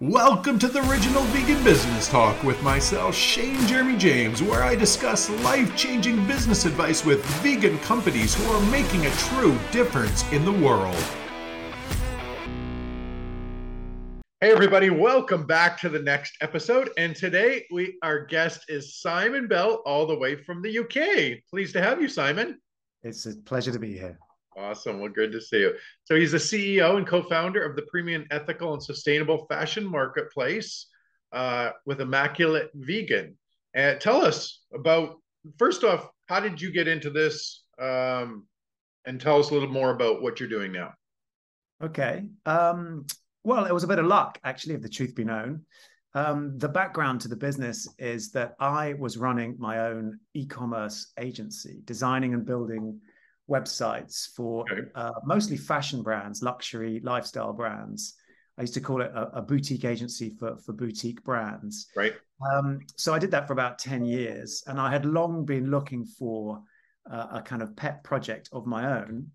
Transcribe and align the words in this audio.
Welcome 0.00 0.60
to 0.60 0.68
the 0.68 0.88
Original 0.88 1.24
Vegan 1.24 1.64
Business 1.64 2.06
Talk 2.06 2.44
with 2.44 2.62
myself, 2.62 3.16
Shane 3.16 3.66
Jeremy 3.66 3.96
James, 3.96 4.40
where 4.40 4.62
I 4.62 4.76
discuss 4.76 5.28
life 5.42 5.76
changing 5.76 6.24
business 6.28 6.66
advice 6.66 7.04
with 7.04 7.24
vegan 7.42 7.80
companies 7.80 8.32
who 8.32 8.44
are 8.52 8.70
making 8.70 9.06
a 9.06 9.10
true 9.10 9.58
difference 9.72 10.22
in 10.30 10.44
the 10.44 10.52
world. 10.52 10.94
Hey, 14.40 14.52
everybody, 14.52 14.88
welcome 14.88 15.44
back 15.44 15.80
to 15.80 15.88
the 15.88 15.98
next 15.98 16.36
episode. 16.40 16.90
And 16.96 17.16
today, 17.16 17.66
we 17.72 17.98
our 18.04 18.24
guest 18.24 18.66
is 18.68 19.00
Simon 19.00 19.48
Bell, 19.48 19.82
all 19.84 20.06
the 20.06 20.16
way 20.16 20.36
from 20.36 20.62
the 20.62 20.78
UK. 20.78 21.42
Pleased 21.50 21.72
to 21.72 21.82
have 21.82 22.00
you, 22.00 22.08
Simon. 22.08 22.60
It's 23.02 23.26
a 23.26 23.34
pleasure 23.34 23.72
to 23.72 23.80
be 23.80 23.94
here. 23.94 24.16
Awesome. 24.58 25.00
Well, 25.00 25.10
good 25.10 25.30
to 25.32 25.40
see 25.40 25.60
you. 25.60 25.74
So 26.04 26.16
he's 26.16 26.32
the 26.32 26.38
CEO 26.38 26.96
and 26.96 27.06
co-founder 27.06 27.62
of 27.62 27.76
the 27.76 27.82
premium 27.82 28.26
ethical 28.30 28.72
and 28.74 28.82
sustainable 28.82 29.46
fashion 29.46 29.84
marketplace 29.84 30.86
uh, 31.32 31.70
with 31.86 32.00
Immaculate 32.00 32.70
Vegan. 32.74 33.36
And 33.74 34.00
tell 34.00 34.24
us 34.24 34.62
about 34.74 35.16
first 35.58 35.84
off, 35.84 36.08
how 36.26 36.40
did 36.40 36.60
you 36.60 36.72
get 36.72 36.88
into 36.88 37.10
this? 37.10 37.64
Um, 37.78 38.46
and 39.04 39.20
tell 39.20 39.38
us 39.38 39.50
a 39.50 39.54
little 39.54 39.68
more 39.68 39.90
about 39.90 40.22
what 40.22 40.40
you're 40.40 40.48
doing 40.48 40.72
now. 40.72 40.92
Okay. 41.82 42.24
Um, 42.44 43.06
well, 43.44 43.64
it 43.64 43.72
was 43.72 43.84
a 43.84 43.88
bit 43.88 44.00
of 44.00 44.06
luck, 44.06 44.38
actually, 44.42 44.74
if 44.74 44.82
the 44.82 44.88
truth 44.88 45.14
be 45.14 45.24
known. 45.24 45.64
Um, 46.14 46.58
the 46.58 46.68
background 46.68 47.20
to 47.20 47.28
the 47.28 47.36
business 47.36 47.88
is 47.98 48.32
that 48.32 48.54
I 48.58 48.94
was 48.94 49.16
running 49.16 49.54
my 49.58 49.80
own 49.80 50.18
e-commerce 50.34 51.12
agency, 51.18 51.80
designing 51.84 52.34
and 52.34 52.44
building 52.44 53.00
websites 53.48 54.28
for 54.34 54.64
okay. 54.70 54.88
uh, 54.94 55.12
mostly 55.24 55.56
fashion 55.56 56.02
brands, 56.02 56.42
luxury 56.42 57.00
lifestyle 57.02 57.52
brands. 57.52 58.14
I 58.56 58.62
used 58.62 58.74
to 58.74 58.80
call 58.80 59.02
it 59.02 59.10
a, 59.14 59.38
a 59.38 59.42
boutique 59.42 59.84
agency 59.84 60.30
for, 60.30 60.56
for 60.58 60.72
boutique 60.72 61.22
brands. 61.22 61.86
Right. 61.94 62.14
Um, 62.52 62.80
so 62.96 63.14
I 63.14 63.18
did 63.18 63.30
that 63.30 63.46
for 63.46 63.52
about 63.52 63.78
10 63.78 64.04
years. 64.04 64.64
And 64.66 64.80
I 64.80 64.90
had 64.90 65.04
long 65.06 65.44
been 65.44 65.70
looking 65.70 66.04
for 66.04 66.60
uh, 67.10 67.26
a 67.32 67.42
kind 67.42 67.62
of 67.62 67.76
pet 67.76 68.02
project 68.04 68.48
of 68.52 68.66
my 68.66 69.00
own 69.00 69.30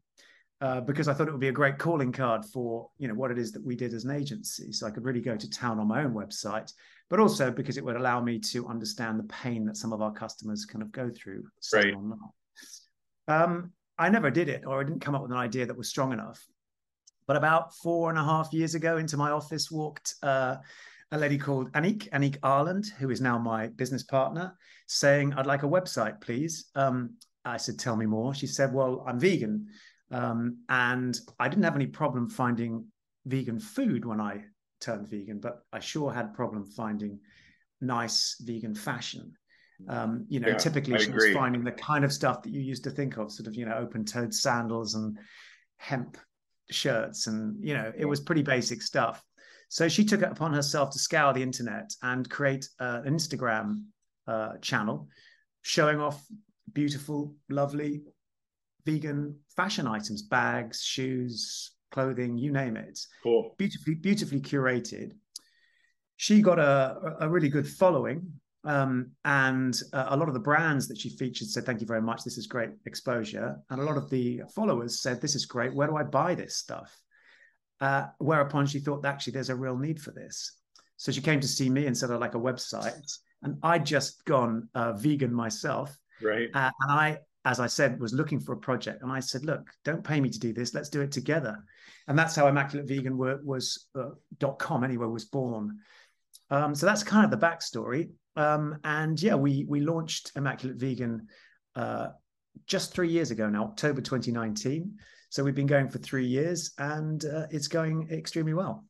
uh, 0.63 0.79
because 0.79 1.09
I 1.09 1.13
thought 1.13 1.27
it 1.27 1.31
would 1.31 1.41
be 1.41 1.49
a 1.49 1.53
great 1.53 1.77
calling 1.77 2.13
card 2.13 2.45
for 2.45 2.89
you 2.97 3.09
know 3.09 3.13
what 3.13 3.31
it 3.31 3.37
is 3.37 3.51
that 3.51 3.65
we 3.65 3.75
did 3.75 3.93
as 3.93 4.05
an 4.05 4.11
agency. 4.11 4.71
So 4.71 4.87
I 4.87 4.91
could 4.91 5.03
really 5.03 5.19
go 5.19 5.35
to 5.35 5.49
town 5.49 5.77
on 5.77 5.89
my 5.89 6.03
own 6.05 6.13
website, 6.13 6.71
but 7.09 7.19
also 7.19 7.51
because 7.51 7.77
it 7.77 7.83
would 7.83 7.97
allow 7.97 8.21
me 8.21 8.39
to 8.39 8.67
understand 8.67 9.19
the 9.19 9.25
pain 9.25 9.65
that 9.65 9.75
some 9.75 9.91
of 9.91 10.01
our 10.01 10.13
customers 10.13 10.65
kind 10.65 10.81
of 10.81 10.91
go 10.93 11.09
through. 11.09 11.43
Right. 11.73 11.93
Um, 13.27 13.71
I 13.97 14.09
never 14.09 14.31
did 14.31 14.49
it, 14.49 14.63
or 14.65 14.79
I 14.79 14.83
didn't 14.83 15.01
come 15.01 15.15
up 15.15 15.21
with 15.21 15.31
an 15.31 15.37
idea 15.37 15.65
that 15.65 15.77
was 15.77 15.89
strong 15.89 16.13
enough. 16.13 16.45
But 17.27 17.37
about 17.37 17.75
four 17.75 18.09
and 18.09 18.19
a 18.19 18.23
half 18.23 18.51
years 18.51 18.75
ago, 18.75 18.97
into 18.97 19.17
my 19.17 19.31
office 19.31 19.71
walked 19.71 20.15
uh, 20.23 20.57
a 21.11 21.17
lady 21.17 21.37
called 21.37 21.71
Anik, 21.73 22.09
Anik 22.09 22.37
Ireland, 22.43 22.91
who 22.97 23.09
is 23.09 23.21
now 23.21 23.37
my 23.37 23.67
business 23.67 24.03
partner, 24.03 24.57
saying, 24.87 25.33
I'd 25.33 25.45
like 25.45 25.63
a 25.63 25.67
website, 25.67 26.19
please. 26.21 26.65
Um, 26.75 27.15
I 27.45 27.57
said, 27.57 27.79
Tell 27.79 27.95
me 27.95 28.05
more. 28.05 28.33
She 28.33 28.47
said, 28.47 28.73
Well, 28.73 29.03
I'm 29.07 29.19
vegan. 29.19 29.67
Um, 30.11 30.57
and 30.69 31.19
I 31.39 31.47
didn't 31.47 31.63
have 31.63 31.75
any 31.75 31.87
problem 31.87 32.29
finding 32.29 32.85
vegan 33.25 33.59
food 33.59 34.05
when 34.05 34.19
I 34.19 34.43
turned 34.79 35.07
vegan, 35.07 35.39
but 35.39 35.63
I 35.71 35.79
sure 35.79 36.11
had 36.11 36.33
problem 36.33 36.65
finding 36.65 37.19
nice 37.79 38.35
vegan 38.41 38.75
fashion. 38.75 39.33
Um, 39.89 40.25
you 40.29 40.39
know, 40.39 40.49
yeah, 40.49 40.57
typically 40.57 40.97
she 40.99 41.11
was 41.11 41.33
finding 41.33 41.63
the 41.63 41.71
kind 41.71 42.05
of 42.05 42.13
stuff 42.13 42.41
that 42.43 42.51
you 42.51 42.61
used 42.61 42.83
to 42.85 42.91
think 42.91 43.17
of, 43.17 43.31
sort 43.31 43.47
of, 43.47 43.55
you 43.55 43.65
know, 43.65 43.75
open-toed 43.75 44.33
sandals 44.33 44.95
and 44.95 45.17
hemp 45.77 46.17
shirts, 46.71 47.27
and 47.27 47.57
you 47.61 47.73
know, 47.73 47.91
it 47.97 48.05
was 48.05 48.19
pretty 48.21 48.43
basic 48.43 48.81
stuff. 48.81 49.23
So 49.69 49.89
she 49.89 50.05
took 50.05 50.21
it 50.21 50.31
upon 50.31 50.53
herself 50.53 50.91
to 50.91 50.99
scour 50.99 51.33
the 51.33 51.41
internet 51.41 51.91
and 52.01 52.29
create 52.29 52.69
uh, 52.79 53.01
an 53.03 53.13
Instagram 53.13 53.83
uh, 54.27 54.57
channel 54.61 55.07
showing 55.63 55.99
off 55.99 56.23
beautiful, 56.71 57.35
lovely 57.49 58.03
vegan 58.85 59.39
fashion 59.55 59.87
items, 59.87 60.21
bags, 60.21 60.81
shoes, 60.81 61.71
clothing, 61.91 62.37
you 62.37 62.51
name 62.51 62.77
it. 62.77 62.99
Cool. 63.23 63.55
Beautifully, 63.57 63.95
beautifully 63.95 64.41
curated. 64.41 65.13
She 66.17 66.41
got 66.41 66.59
a, 66.59 67.15
a 67.21 67.29
really 67.29 67.49
good 67.49 67.67
following 67.67 68.31
um, 68.65 69.11
and 69.25 69.79
uh, 69.91 70.07
a 70.09 70.17
lot 70.17 70.29
of 70.29 70.33
the 70.33 70.39
brands 70.39 70.87
that 70.87 70.97
she 70.97 71.09
featured 71.09 71.49
said, 71.49 71.65
Thank 71.65 71.81
you 71.81 71.87
very 71.87 72.01
much. 72.01 72.23
This 72.23 72.37
is 72.37 72.47
great 72.47 72.69
exposure. 72.85 73.57
And 73.69 73.81
a 73.81 73.83
lot 73.83 73.97
of 73.97 74.09
the 74.09 74.43
followers 74.55 75.01
said, 75.01 75.21
This 75.21 75.35
is 75.35 75.45
great. 75.45 75.73
Where 75.73 75.87
do 75.87 75.97
I 75.97 76.03
buy 76.03 76.35
this 76.35 76.57
stuff? 76.57 76.97
Uh, 77.81 78.05
whereupon 78.19 78.65
she 78.65 78.79
thought, 78.79 79.05
Actually, 79.05 79.33
there's 79.33 79.49
a 79.49 79.55
real 79.55 79.77
need 79.77 80.01
for 80.01 80.11
this. 80.11 80.57
So 80.95 81.11
she 81.11 81.21
came 81.21 81.41
to 81.41 81.47
see 81.47 81.69
me 81.69 81.87
and 81.87 81.97
said, 81.97 82.11
I'd 82.11 82.21
like 82.21 82.35
a 82.35 82.39
website. 82.39 83.17
And 83.41 83.57
I'd 83.61 83.85
just 83.85 84.23
gone 84.23 84.69
uh, 84.73 84.93
vegan 84.93 85.33
myself. 85.33 85.93
Right. 86.21 86.49
Uh, 86.53 86.71
and 86.81 86.91
I, 86.91 87.17
as 87.43 87.59
I 87.59 87.67
said, 87.67 87.99
was 87.99 88.13
looking 88.13 88.39
for 88.39 88.53
a 88.53 88.57
project. 88.57 89.03
And 89.03 89.11
I 89.11 89.19
said, 89.19 89.43
Look, 89.43 89.67
don't 89.83 90.03
pay 90.03 90.21
me 90.21 90.29
to 90.29 90.39
do 90.39 90.53
this. 90.53 90.73
Let's 90.73 90.89
do 90.89 91.01
it 91.01 91.11
together. 91.11 91.57
And 92.07 92.17
that's 92.17 92.35
how 92.35 92.47
Immaculate 92.47 92.87
Vegan 92.87 93.17
was, 93.17 93.87
uh, 93.93 94.11
.com 94.57 94.85
anyway 94.85 95.07
was 95.07 95.25
born. 95.25 95.79
Um, 96.49 96.75
so 96.75 96.85
that's 96.85 97.03
kind 97.03 97.25
of 97.25 97.31
the 97.31 97.45
backstory. 97.45 98.11
Um, 98.35 98.77
and 98.83 99.21
yeah, 99.21 99.35
we 99.35 99.65
we 99.67 99.79
launched 99.79 100.31
Immaculate 100.35 100.77
Vegan 100.77 101.27
uh, 101.75 102.07
just 102.67 102.93
three 102.93 103.09
years 103.09 103.31
ago 103.31 103.49
now, 103.49 103.65
October 103.65 104.01
2019. 104.01 104.97
So 105.29 105.43
we've 105.43 105.55
been 105.55 105.67
going 105.67 105.89
for 105.89 105.97
three 105.97 106.27
years, 106.27 106.73
and 106.77 107.25
uh, 107.25 107.47
it's 107.49 107.67
going 107.67 108.07
extremely 108.11 108.53
well. 108.53 108.85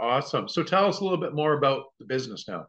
Awesome. 0.00 0.48
So 0.48 0.62
tell 0.62 0.86
us 0.86 1.00
a 1.00 1.04
little 1.04 1.20
bit 1.20 1.34
more 1.34 1.54
about 1.54 1.84
the 1.98 2.06
business 2.06 2.46
now. 2.48 2.66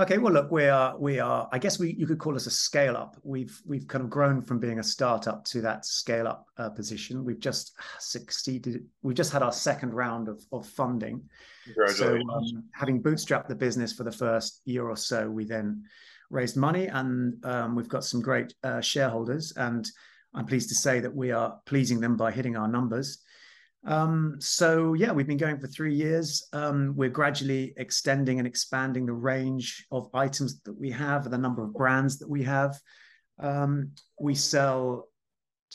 Okay, 0.00 0.16
well, 0.16 0.32
look, 0.32 0.50
we 0.50 0.64
are 0.64 0.96
we 0.98 1.20
are. 1.20 1.48
I 1.52 1.58
guess 1.58 1.78
we 1.78 1.94
you 1.94 2.06
could 2.06 2.18
call 2.18 2.34
us 2.34 2.46
a 2.46 2.50
scale 2.50 2.96
up. 2.96 3.16
We've 3.22 3.60
we've 3.66 3.86
kind 3.86 4.02
of 4.02 4.08
grown 4.08 4.40
from 4.40 4.58
being 4.58 4.78
a 4.78 4.82
startup 4.82 5.44
to 5.46 5.60
that 5.60 5.84
scale 5.84 6.26
up 6.26 6.46
uh, 6.56 6.70
position. 6.70 7.24
We've 7.24 7.38
just 7.38 7.72
succeeded. 7.98 8.86
We've 9.02 9.16
just 9.16 9.32
had 9.32 9.42
our 9.42 9.52
second 9.52 9.92
round 9.92 10.28
of 10.28 10.42
of 10.50 10.66
funding. 10.66 11.22
So, 11.94 12.16
um, 12.16 12.64
having 12.72 13.02
bootstrapped 13.02 13.48
the 13.48 13.54
business 13.54 13.92
for 13.92 14.04
the 14.04 14.10
first 14.10 14.62
year 14.64 14.88
or 14.88 14.96
so, 14.96 15.28
we 15.30 15.44
then 15.44 15.84
raised 16.30 16.56
money, 16.56 16.86
and 16.86 17.44
um, 17.44 17.76
we've 17.76 17.88
got 17.88 18.02
some 18.02 18.22
great 18.22 18.54
uh, 18.64 18.80
shareholders. 18.80 19.52
And 19.56 19.86
I'm 20.32 20.46
pleased 20.46 20.70
to 20.70 20.74
say 20.74 21.00
that 21.00 21.14
we 21.14 21.32
are 21.32 21.58
pleasing 21.66 22.00
them 22.00 22.16
by 22.16 22.32
hitting 22.32 22.56
our 22.56 22.66
numbers. 22.66 23.18
Um, 23.84 24.36
so 24.38 24.94
yeah, 24.94 25.12
we've 25.12 25.26
been 25.26 25.36
going 25.36 25.58
for 25.58 25.66
three 25.66 25.94
years. 25.94 26.46
Um, 26.52 26.94
we're 26.96 27.08
gradually 27.08 27.74
extending 27.76 28.38
and 28.38 28.46
expanding 28.46 29.06
the 29.06 29.12
range 29.12 29.86
of 29.90 30.08
items 30.14 30.60
that 30.62 30.78
we 30.78 30.90
have, 30.90 31.28
the 31.30 31.38
number 31.38 31.62
of 31.62 31.74
brands 31.74 32.18
that 32.18 32.28
we 32.28 32.42
have. 32.44 32.78
Um, 33.38 33.92
we 34.20 34.34
sell 34.34 35.08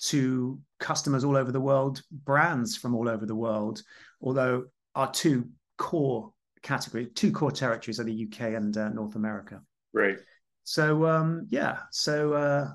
to 0.06 0.59
customers 0.79 1.23
all 1.23 1.35
over 1.35 1.51
the 1.51 1.59
world, 1.59 2.01
brands 2.12 2.78
from 2.78 2.95
all 2.95 3.09
over 3.09 3.25
the 3.25 3.35
world. 3.35 3.81
Although 4.22 4.66
our 4.95 5.12
two 5.12 5.50
core 5.78 6.31
categories, 6.62 7.09
two 7.16 7.31
core 7.31 7.51
territories 7.51 8.00
are 8.00 8.03
the 8.03 8.28
UK 8.28 8.53
and 8.53 8.78
uh, 8.78 8.89
North 8.89 9.16
America. 9.16 9.62
Right. 9.94 10.18
So 10.63 11.06
um, 11.06 11.47
yeah, 11.50 11.79
so 11.91 12.34
uh, 12.34 12.68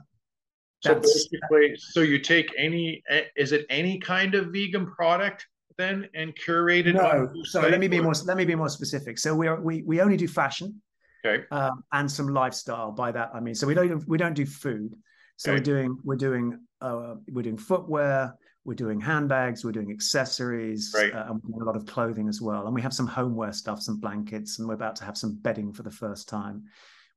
so 0.82 0.94
basically, 0.96 1.76
so 1.76 2.00
you 2.00 2.18
take 2.18 2.52
any, 2.58 3.02
is 3.36 3.52
it 3.52 3.66
any 3.70 3.98
kind 3.98 4.34
of 4.34 4.46
vegan 4.46 4.86
product 4.86 5.46
then 5.78 6.08
and 6.14 6.34
curate 6.36 6.86
it? 6.86 6.94
No. 6.94 7.32
So 7.44 7.60
let 7.60 7.80
me 7.80 7.88
be 7.88 8.00
more. 8.00 8.12
Let 8.24 8.36
me 8.36 8.44
be 8.44 8.54
more 8.54 8.68
specific. 8.68 9.18
So 9.18 9.34
we 9.34 9.48
are 9.48 9.60
we 9.60 9.82
we 9.82 10.00
only 10.00 10.16
do 10.16 10.28
fashion. 10.28 10.82
Okay. 11.24 11.44
Um, 11.50 11.84
and 11.92 12.10
some 12.10 12.28
lifestyle. 12.28 12.90
By 12.90 13.12
that 13.12 13.30
I 13.34 13.40
mean, 13.40 13.54
so 13.54 13.66
we 13.66 13.74
don't 13.74 14.06
we 14.08 14.18
don't 14.18 14.34
do 14.34 14.46
food. 14.46 14.94
So 15.36 15.52
okay. 15.52 15.58
we're 15.58 15.64
doing 15.64 15.98
we're 16.04 16.16
doing 16.16 16.58
uh, 16.80 17.14
we're 17.30 17.42
doing 17.42 17.58
footwear. 17.58 18.34
We're 18.64 18.74
doing 18.74 19.00
handbags. 19.00 19.64
We're 19.64 19.72
doing 19.72 19.90
accessories. 19.90 20.92
Right. 20.94 21.12
Uh, 21.12 21.26
and 21.28 21.40
we're 21.42 21.50
doing 21.50 21.62
a 21.62 21.64
lot 21.64 21.76
of 21.76 21.86
clothing 21.86 22.28
as 22.28 22.40
well. 22.40 22.66
And 22.66 22.74
we 22.74 22.82
have 22.82 22.92
some 22.92 23.06
homeware 23.06 23.52
stuff, 23.52 23.80
some 23.82 23.98
blankets, 23.98 24.58
and 24.58 24.68
we're 24.68 24.74
about 24.74 24.96
to 24.96 25.04
have 25.04 25.16
some 25.16 25.34
bedding 25.34 25.72
for 25.72 25.82
the 25.82 25.90
first 25.90 26.28
time. 26.28 26.64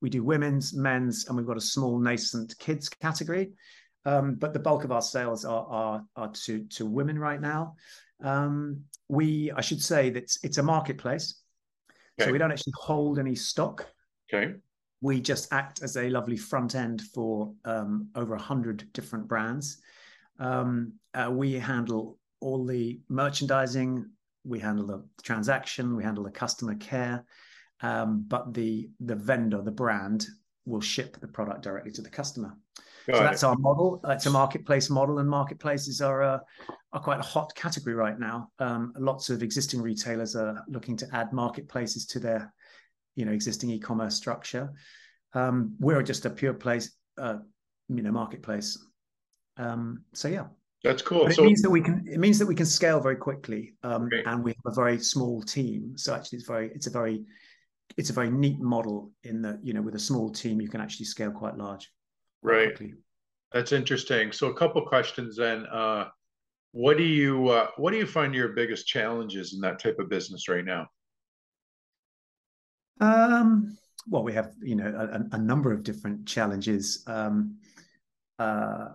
We 0.02 0.10
do 0.10 0.24
women's, 0.24 0.74
men's, 0.74 1.28
and 1.28 1.38
we've 1.38 1.46
got 1.46 1.58
a 1.58 1.62
small 1.62 2.00
nascent 2.00 2.58
kids 2.60 2.90
category. 2.90 3.52
Um, 4.06 4.36
but 4.36 4.54
the 4.54 4.60
bulk 4.60 4.84
of 4.84 4.92
our 4.92 5.02
sales 5.02 5.46
are 5.46 5.66
are, 5.68 6.06
are 6.16 6.32
to 6.32 6.64
to 6.66 6.86
women 6.86 7.18
right 7.18 7.42
now. 7.42 7.76
Um, 8.24 8.84
we, 9.10 9.52
I 9.52 9.62
should 9.62 9.82
say 9.82 10.10
that 10.10 10.24
it's, 10.24 10.44
it's 10.44 10.58
a 10.58 10.64
marketplace, 10.64 11.42
okay. 12.20 12.28
so 12.28 12.32
we 12.32 12.38
don't 12.38 12.52
actually 12.52 12.74
hold 12.78 13.20
any 13.20 13.36
stock. 13.36 13.86
Okay. 14.34 14.54
We 15.02 15.22
just 15.22 15.52
act 15.52 15.84
as 15.84 15.98
a 15.98 16.10
lovely 16.10 16.38
front 16.38 16.76
end 16.76 17.02
for 17.14 17.54
um, 17.66 18.08
over 18.16 18.36
a 18.36 18.42
hundred 18.42 18.92
different 18.94 19.28
brands. 19.28 19.82
Um, 20.40 20.94
uh, 21.14 21.30
we 21.32 21.54
handle 21.54 22.18
all 22.40 22.66
the 22.66 23.00
merchandising, 23.10 24.06
we 24.44 24.60
handle 24.60 24.86
the 24.86 25.04
transaction, 25.24 25.96
we 25.96 26.04
handle 26.04 26.24
the 26.24 26.32
customer 26.32 26.76
care, 26.76 27.26
um, 27.86 28.26
but 28.28 28.54
the 28.54 28.90
the 29.00 29.16
vendor, 29.16 29.62
the 29.62 29.72
brand, 29.72 30.26
will 30.66 30.82
ship 30.82 31.18
the 31.20 31.28
product 31.28 31.62
directly 31.62 31.92
to 31.92 32.02
the 32.02 32.10
customer. 32.10 32.58
Got 33.08 33.18
so 33.18 33.22
it. 33.22 33.24
that's 33.26 33.44
our 33.44 33.56
model. 33.58 34.02
It's 34.08 34.26
a 34.26 34.32
marketplace 34.32 34.90
model, 34.90 35.20
and 35.20 35.30
marketplaces 35.30 36.02
are 36.02 36.22
a 36.22 36.42
are 36.94 37.02
quite 37.02 37.20
a 37.20 37.24
hot 37.24 37.54
category 37.56 37.96
right 37.96 38.20
now. 38.20 38.50
Um, 38.60 38.94
lots 38.98 39.30
of 39.30 39.44
existing 39.44 39.82
retailers 39.82 40.36
are 40.36 40.64
looking 40.68 40.98
to 40.98 41.08
add 41.14 41.32
marketplaces 41.32 42.06
to 42.08 42.20
their, 42.20 42.54
you 43.16 43.26
know, 43.26 43.32
existing 43.32 43.70
e-commerce 43.70 44.16
structure. 44.16 44.72
Um, 45.34 45.76
we're 45.80 46.02
just 46.02 46.26
a 46.26 46.30
pure 46.30 46.54
place, 46.54 46.96
uh, 47.18 47.38
you 47.90 48.02
know, 48.02 48.12
marketplace. 48.12 48.80
Um, 49.58 50.04
so 50.14 50.28
yeah, 50.28 50.46
that's 50.84 51.02
cool. 51.02 51.24
But 51.24 51.34
it 51.34 51.36
so, 51.36 51.44
means 51.44 51.62
that 51.62 51.70
we 51.70 51.82
can. 51.82 52.06
It 52.08 52.20
means 52.20 52.40
that 52.40 52.48
we 52.48 52.56
can 52.56 52.66
scale 52.66 53.00
very 53.00 53.18
quickly, 53.18 53.74
um, 53.84 54.10
and 54.26 54.44
we 54.44 54.52
have 54.52 54.72
a 54.72 54.76
very 54.76 55.00
small 55.00 55.42
team. 55.42 55.98
So 55.98 56.16
actually, 56.16 56.40
it's 56.40 56.48
very. 56.48 56.72
It's 56.74 56.88
a 56.88 56.92
very. 56.92 57.26
It's 57.98 58.10
a 58.10 58.14
very 58.14 58.30
neat 58.30 58.60
model 58.60 59.12
in 59.24 59.42
that 59.44 59.60
you 59.64 59.74
know 59.74 59.82
with 59.82 59.96
a 59.96 60.00
small 60.00 60.30
team 60.30 60.62
you 60.62 60.70
can 60.70 60.82
actually 60.82 61.06
scale 61.06 61.32
quite 61.32 61.58
large. 61.58 61.92
Right. 62.42 62.76
Quickly. 62.76 62.96
That's 63.52 63.72
interesting. 63.72 64.32
So 64.32 64.48
a 64.48 64.54
couple 64.54 64.82
questions 64.86 65.38
then. 65.38 65.66
Uh, 65.68 66.10
what 66.72 66.98
do 66.98 67.04
you 67.04 67.48
uh, 67.48 67.68
what 67.78 67.92
do 67.92 67.98
you 67.98 68.06
find 68.06 68.36
your 68.36 68.50
biggest 68.50 68.86
challenges 68.86 69.54
in 69.54 69.62
that 69.62 69.80
type 69.80 69.98
of 69.98 70.10
business 70.10 70.50
right 70.50 70.66
now? 70.66 70.88
Um, 73.00 73.78
well, 74.10 74.24
we 74.24 74.34
have 74.34 74.54
you 74.62 74.76
know 74.76 74.88
a, 74.88 75.36
a 75.36 75.40
number 75.40 75.72
of 75.72 75.84
different 75.84 76.28
challenges. 76.28 77.04
Um, 77.08 77.58
uh, 78.40 78.88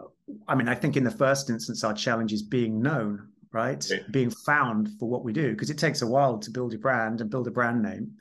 I 0.47 0.55
mean, 0.55 0.69
I 0.69 0.75
think 0.75 0.97
in 0.97 1.05
the 1.05 1.11
first 1.11 1.49
instance, 1.49 1.83
our 1.83 1.95
challenge 1.95 2.33
is 2.33 2.43
being 2.43 2.81
known, 2.83 3.29
right? 3.53 3.85
Being 4.11 4.31
found 4.31 4.91
for 4.99 5.09
what 5.09 5.25
we 5.25 5.33
do, 5.33 5.53
because 5.53 5.71
it 5.71 5.79
takes 5.79 6.03
a 6.03 6.07
while 6.07 6.39
to 6.39 6.51
build 6.51 6.73
your 6.73 6.81
brand 6.81 7.21
and 7.21 7.31
build 7.31 7.49
a 7.49 7.51
brand 7.51 7.83
name. 7.83 8.13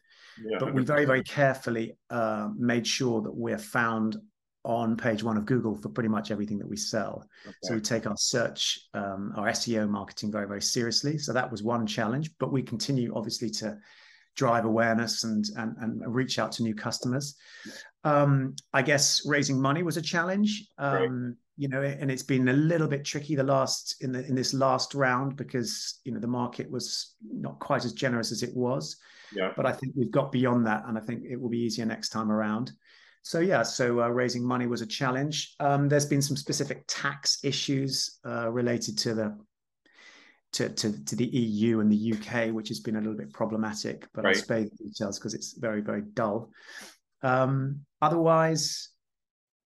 Yeah, 0.43 0.57
but 0.59 0.73
we 0.73 0.83
very, 0.83 1.05
very 1.05 1.23
carefully 1.23 1.97
uh, 2.09 2.49
made 2.55 2.85
sure 2.85 3.21
that 3.21 3.33
we're 3.33 3.57
found 3.57 4.17
on 4.65 4.97
page 4.97 5.23
one 5.23 5.37
of 5.37 5.45
Google 5.45 5.75
for 5.75 5.89
pretty 5.89 6.09
much 6.09 6.31
everything 6.31 6.59
that 6.59 6.67
we 6.67 6.75
sell. 6.75 7.25
Okay. 7.45 7.55
So 7.63 7.75
we 7.75 7.81
take 7.81 8.05
our 8.05 8.17
search, 8.17 8.79
um, 8.93 9.33
our 9.35 9.47
SEO 9.49 9.89
marketing 9.89 10.31
very, 10.31 10.47
very 10.47 10.61
seriously. 10.61 11.17
So 11.17 11.33
that 11.33 11.49
was 11.49 11.63
one 11.63 11.87
challenge, 11.87 12.31
but 12.39 12.51
we 12.51 12.61
continue 12.61 13.13
obviously 13.15 13.49
to 13.51 13.77
drive 14.35 14.65
awareness 14.65 15.23
and 15.23 15.45
and, 15.57 15.75
and 15.77 16.15
reach 16.15 16.39
out 16.39 16.51
to 16.53 16.63
new 16.63 16.75
customers. 16.75 17.35
Um, 18.03 18.55
I 18.73 18.81
guess 18.81 19.23
raising 19.25 19.59
money 19.61 19.83
was 19.83 19.97
a 19.97 20.01
challenge. 20.01 20.67
Um. 20.77 21.37
You 21.59 21.67
know, 21.67 21.81
and 21.81 22.09
it's 22.09 22.23
been 22.23 22.47
a 22.47 22.53
little 22.53 22.87
bit 22.87 23.03
tricky 23.03 23.35
the 23.35 23.43
last 23.43 24.01
in 24.01 24.13
the 24.13 24.25
in 24.25 24.33
this 24.33 24.53
last 24.53 24.95
round 24.95 25.35
because 25.35 25.99
you 26.05 26.13
know 26.13 26.19
the 26.19 26.27
market 26.27 26.71
was 26.71 27.15
not 27.21 27.59
quite 27.59 27.83
as 27.83 27.91
generous 27.91 28.31
as 28.31 28.43
it 28.43 28.55
was. 28.55 28.95
Yeah. 29.35 29.51
But 29.55 29.65
I 29.65 29.73
think 29.73 29.93
we've 29.95 30.09
got 30.09 30.31
beyond 30.31 30.65
that, 30.67 30.85
and 30.87 30.97
I 30.97 31.01
think 31.01 31.23
it 31.23 31.39
will 31.39 31.49
be 31.49 31.59
easier 31.59 31.85
next 31.85 32.09
time 32.09 32.31
around. 32.31 32.71
So 33.23 33.39
yeah, 33.39 33.63
so 33.63 34.01
uh, 34.01 34.07
raising 34.07 34.43
money 34.43 34.67
was 34.67 34.81
a 34.81 34.87
challenge. 34.87 35.55
Um, 35.59 35.89
there's 35.89 36.05
been 36.05 36.21
some 36.21 36.37
specific 36.37 36.85
tax 36.87 37.39
issues 37.43 38.19
uh, 38.25 38.49
related 38.49 38.97
to 38.99 39.13
the 39.13 39.37
to, 40.53 40.69
to, 40.69 41.05
to 41.05 41.15
the 41.15 41.27
EU 41.27 41.79
and 41.79 41.91
the 41.91 42.13
UK, 42.13 42.51
which 42.51 42.69
has 42.69 42.79
been 42.79 42.95
a 42.95 42.99
little 42.99 43.17
bit 43.17 43.31
problematic. 43.31 44.07
But 44.13 44.23
right. 44.23 44.35
I'll 44.35 44.41
spare 44.41 44.63
the 44.63 44.71
details 44.83 45.19
because 45.19 45.33
it's 45.33 45.53
very 45.53 45.81
very 45.81 46.01
dull. 46.13 46.51
Um, 47.21 47.81
otherwise, 48.01 48.89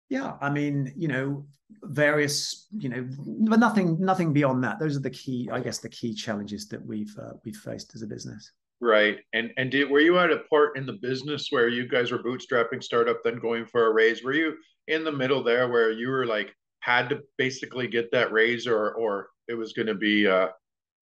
yeah, 0.09 0.37
I 0.41 0.51
mean, 0.51 0.93
you 0.97 1.09
know, 1.09 1.47
various, 1.83 2.67
you 2.71 2.89
know, 2.89 3.07
but 3.49 3.59
nothing 3.59 3.99
nothing 4.01 4.33
beyond 4.33 4.63
that. 4.65 4.79
Those 4.79 4.97
are 4.97 5.01
the 5.01 5.11
key, 5.11 5.49
I 5.53 5.61
guess, 5.61 5.79
the 5.79 5.89
key 5.89 6.15
challenges 6.15 6.69
that 6.69 6.85
we've 6.85 7.15
uh, 7.19 7.33
we've 7.45 7.57
faced 7.57 7.95
as 7.95 8.03
a 8.03 8.07
business. 8.07 8.53
Right. 8.81 9.19
And 9.35 9.51
and 9.57 9.71
did 9.71 9.91
were 9.91 10.01
you 10.01 10.19
at 10.19 10.31
a 10.31 10.39
part 10.51 10.77
in 10.77 10.87
the 10.87 10.95
business 10.95 11.49
where 11.51 11.69
you 11.69 11.87
guys 11.87 12.11
were 12.11 12.23
bootstrapping 12.23 12.83
startup, 12.83 13.23
then 13.23 13.39
going 13.39 13.67
for 13.67 13.87
a 13.87 13.93
raise? 13.93 14.25
Were 14.25 14.33
you 14.33 14.55
in 14.89 15.05
the 15.05 15.13
middle 15.13 15.43
there 15.43 15.69
where 15.69 15.91
you 15.91 16.09
were 16.09 16.27
like 16.27 16.55
had 16.81 17.11
to 17.11 17.21
basically 17.37 17.89
get 17.89 18.11
that 18.13 18.33
raise, 18.33 18.67
or 18.67 18.93
or 18.95 19.29
it 19.49 19.55
was 19.55 19.75
going 19.75 19.89
to 19.89 19.95
be 19.95 20.27
uh, 20.27 20.49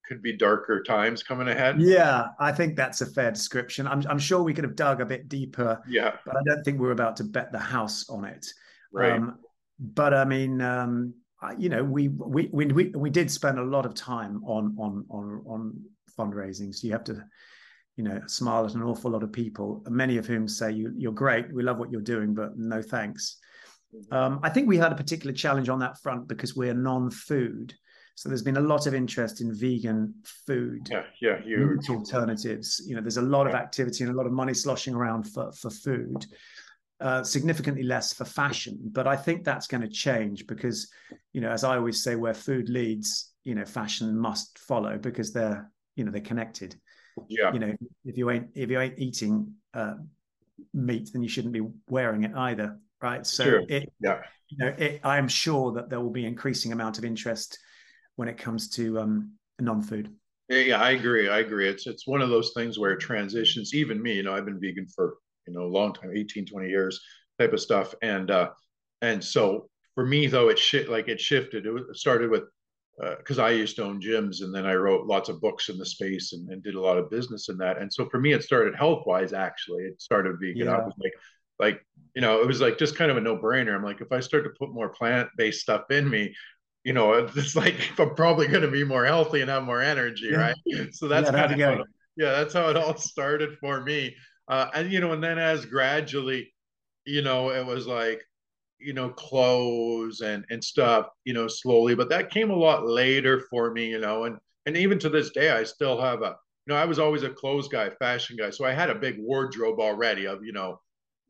could 0.08 0.22
be 0.22 0.36
darker 0.36 0.82
times 0.82 1.22
coming 1.22 1.48
ahead? 1.48 1.80
Yeah, 1.80 2.28
I 2.40 2.50
think 2.50 2.74
that's 2.74 3.00
a 3.00 3.06
fair 3.06 3.30
description. 3.30 3.86
I'm 3.86 4.02
I'm 4.08 4.18
sure 4.18 4.42
we 4.42 4.54
could 4.54 4.64
have 4.64 4.74
dug 4.76 5.00
a 5.00 5.06
bit 5.06 5.28
deeper. 5.28 5.80
Yeah. 5.86 6.16
But 6.24 6.36
I 6.36 6.40
don't 6.46 6.64
think 6.64 6.80
we're 6.80 6.90
about 6.90 7.16
to 7.16 7.24
bet 7.24 7.52
the 7.52 7.58
house 7.58 8.08
on 8.08 8.24
it. 8.24 8.46
Right. 8.92 9.12
Um, 9.12 9.38
but 9.78 10.14
I 10.14 10.24
mean, 10.24 10.60
um, 10.60 11.14
you 11.58 11.68
know, 11.68 11.84
we, 11.84 12.08
we 12.08 12.48
we 12.52 12.66
we 12.66 12.88
we 12.88 13.10
did 13.10 13.30
spend 13.30 13.58
a 13.58 13.64
lot 13.64 13.86
of 13.86 13.94
time 13.94 14.42
on 14.44 14.76
on 14.78 15.04
on 15.10 15.42
on 15.46 15.80
fundraising. 16.18 16.74
So 16.74 16.86
you 16.86 16.92
have 16.92 17.04
to 17.04 17.24
you 17.98 18.04
know, 18.04 18.20
smile 18.28 18.64
at 18.64 18.74
an 18.74 18.82
awful 18.82 19.10
lot 19.10 19.24
of 19.24 19.32
people, 19.32 19.82
many 19.88 20.18
of 20.18 20.26
whom 20.26 20.46
say 20.46 20.70
you, 20.70 20.94
you're 20.96 21.10
great, 21.10 21.52
we 21.52 21.64
love 21.64 21.78
what 21.78 21.90
you're 21.90 22.00
doing, 22.00 22.32
but 22.32 22.56
no 22.56 22.80
thanks. 22.80 23.38
Um, 24.12 24.38
I 24.44 24.50
think 24.50 24.68
we 24.68 24.76
had 24.76 24.92
a 24.92 24.94
particular 24.94 25.34
challenge 25.34 25.68
on 25.68 25.80
that 25.80 25.98
front 26.00 26.28
because 26.28 26.54
we're 26.54 26.74
non-food. 26.74 27.74
So 28.14 28.28
there's 28.28 28.42
been 28.42 28.56
a 28.56 28.60
lot 28.60 28.86
of 28.86 28.94
interest 28.94 29.40
in 29.40 29.52
vegan 29.52 30.14
food, 30.46 30.88
yeah, 30.90 31.02
yeah, 31.20 31.40
huge 31.42 31.88
alternatives. 31.88 32.82
You 32.86 32.94
know, 32.94 33.00
there's 33.00 33.16
a 33.16 33.22
lot 33.22 33.48
of 33.48 33.54
activity 33.54 34.04
and 34.04 34.12
a 34.12 34.16
lot 34.16 34.26
of 34.26 34.32
money 34.32 34.54
sloshing 34.54 34.94
around 34.94 35.24
for 35.24 35.52
for 35.52 35.70
food. 35.70 36.26
Uh, 37.00 37.22
significantly 37.22 37.84
less 37.84 38.12
for 38.12 38.24
fashion, 38.24 38.76
but 38.90 39.06
I 39.06 39.14
think 39.14 39.44
that's 39.44 39.68
going 39.68 39.82
to 39.82 39.88
change 39.88 40.48
because, 40.48 40.90
you 41.32 41.40
know, 41.40 41.48
as 41.48 41.62
I 41.62 41.76
always 41.76 42.02
say, 42.02 42.16
where 42.16 42.34
food 42.34 42.68
leads, 42.68 43.34
you 43.44 43.54
know, 43.54 43.64
fashion 43.64 44.18
must 44.18 44.58
follow 44.58 44.98
because 44.98 45.32
they're, 45.32 45.70
you 45.94 46.02
know, 46.02 46.10
they're 46.10 46.20
connected. 46.20 46.74
Yeah. 47.28 47.52
You 47.52 47.58
know 47.58 47.74
if 48.04 48.16
you 48.16 48.30
ain't 48.30 48.48
if 48.54 48.70
you 48.70 48.80
ain't 48.80 48.98
eating 48.98 49.54
uh, 49.74 49.94
meat 50.74 51.10
then 51.12 51.22
you 51.22 51.28
shouldn't 51.28 51.52
be 51.52 51.62
wearing 51.88 52.24
it 52.24 52.32
either 52.34 52.78
right? 53.02 53.26
So 53.26 53.44
sure. 53.44 53.62
it 53.68 53.92
yeah. 54.00 54.20
you 54.48 54.58
know 54.58 54.74
it, 54.76 55.00
i'm 55.04 55.28
sure 55.28 55.72
that 55.72 55.88
there 55.88 56.00
will 56.00 56.10
be 56.10 56.26
increasing 56.26 56.72
amount 56.72 56.98
of 56.98 57.04
interest 57.04 57.58
when 58.16 58.28
it 58.28 58.38
comes 58.38 58.68
to 58.70 58.98
um 58.98 59.32
non-food. 59.60 60.12
Yeah 60.48 60.80
i 60.80 60.90
agree 60.90 61.28
i 61.28 61.38
agree. 61.38 61.68
It's 61.68 61.86
it's 61.86 62.06
one 62.06 62.22
of 62.22 62.30
those 62.30 62.52
things 62.54 62.78
where 62.78 62.92
it 62.92 63.00
transitions. 63.00 63.74
Even 63.74 64.00
me 64.02 64.14
you 64.14 64.22
know 64.22 64.34
i've 64.34 64.44
been 64.44 64.60
vegan 64.60 64.86
for 64.94 65.14
you 65.48 65.54
know 65.54 65.66
long 65.66 65.92
time 65.92 66.12
18 66.14 66.46
20 66.46 66.68
years 66.68 67.00
type 67.38 67.52
of 67.52 67.60
stuff 67.60 67.94
and 68.02 68.30
uh 68.30 68.50
and 69.02 69.22
so 69.22 69.68
for 69.94 70.04
me 70.04 70.26
though 70.26 70.48
it 70.48 70.58
shit 70.58 70.88
like 70.88 71.08
it 71.08 71.20
shifted 71.20 71.66
it 71.66 71.96
started 71.96 72.30
with 72.30 72.44
uh, 73.02 73.14
because 73.16 73.38
uh, 73.38 73.44
I 73.44 73.50
used 73.50 73.76
to 73.76 73.84
own 73.84 74.00
gyms 74.00 74.42
and 74.42 74.52
then 74.52 74.66
I 74.66 74.74
wrote 74.74 75.06
lots 75.06 75.28
of 75.28 75.40
books 75.40 75.68
in 75.68 75.78
the 75.78 75.86
space 75.86 76.32
and, 76.32 76.48
and, 76.50 76.62
did 76.62 76.74
a 76.74 76.80
lot 76.80 76.98
of 76.98 77.10
business 77.10 77.48
in 77.48 77.56
that. 77.58 77.78
And 77.78 77.92
so 77.92 78.08
for 78.08 78.18
me, 78.18 78.32
it 78.32 78.42
started 78.42 78.74
health 78.74 79.04
wise, 79.06 79.32
actually. 79.32 79.84
It 79.84 80.02
started 80.02 80.40
being, 80.40 80.56
Yeah. 80.56 80.76
I 80.76 80.84
was 80.84 80.94
like, 80.98 81.12
like, 81.60 81.86
you 82.14 82.22
know, 82.22 82.40
it 82.40 82.46
was 82.46 82.60
like 82.60 82.76
just 82.76 82.96
kind 82.96 83.10
of 83.10 83.16
a 83.16 83.20
no 83.20 83.36
brainer. 83.36 83.74
I'm 83.74 83.84
like, 83.84 84.00
if 84.00 84.10
I 84.10 84.18
start 84.18 84.44
to 84.44 84.50
put 84.50 84.72
more 84.72 84.88
plant 84.88 85.28
based 85.36 85.60
stuff 85.60 85.90
in 85.90 86.10
me, 86.10 86.34
you 86.84 86.92
know, 86.92 87.12
it's 87.36 87.54
like 87.54 87.76
I'm 87.98 88.14
probably 88.14 88.48
going 88.48 88.62
to 88.62 88.70
be 88.70 88.84
more 88.84 89.04
healthy 89.04 89.40
and 89.40 89.50
have 89.50 89.64
more 89.64 89.82
energy, 89.82 90.28
yeah. 90.32 90.38
right? 90.38 90.56
So 90.92 91.06
that's 91.06 91.30
yeah, 91.30 91.48
kind 91.48 91.60
of 91.60 91.78
how, 91.78 91.84
yeah, 92.16 92.32
that's 92.32 92.54
how 92.54 92.68
it 92.68 92.76
all 92.76 92.96
started 92.96 93.58
for 93.58 93.80
me. 93.82 94.16
Uh, 94.48 94.68
and 94.74 94.92
you 94.92 95.00
know, 95.00 95.12
and 95.12 95.22
then 95.22 95.38
as 95.38 95.66
gradually, 95.66 96.52
you 97.04 97.22
know, 97.22 97.50
it 97.50 97.64
was 97.64 97.86
like, 97.86 98.22
you 98.80 98.92
know 98.92 99.08
clothes 99.10 100.20
and 100.20 100.44
and 100.50 100.62
stuff 100.62 101.08
you 101.24 101.32
know 101.32 101.48
slowly 101.48 101.96
but 101.96 102.08
that 102.08 102.30
came 102.30 102.50
a 102.50 102.54
lot 102.54 102.86
later 102.86 103.42
for 103.50 103.72
me 103.72 103.88
you 103.88 103.98
know 103.98 104.24
and 104.24 104.38
and 104.66 104.76
even 104.76 104.98
to 104.98 105.08
this 105.08 105.30
day 105.30 105.50
i 105.50 105.64
still 105.64 106.00
have 106.00 106.22
a 106.22 106.36
you 106.66 106.72
know 106.72 106.76
i 106.76 106.84
was 106.84 106.98
always 106.98 107.24
a 107.24 107.30
clothes 107.30 107.66
guy 107.66 107.90
fashion 107.98 108.36
guy 108.36 108.50
so 108.50 108.64
i 108.64 108.72
had 108.72 108.88
a 108.88 108.94
big 108.94 109.16
wardrobe 109.18 109.80
already 109.80 110.26
of 110.26 110.44
you 110.44 110.52
know 110.52 110.78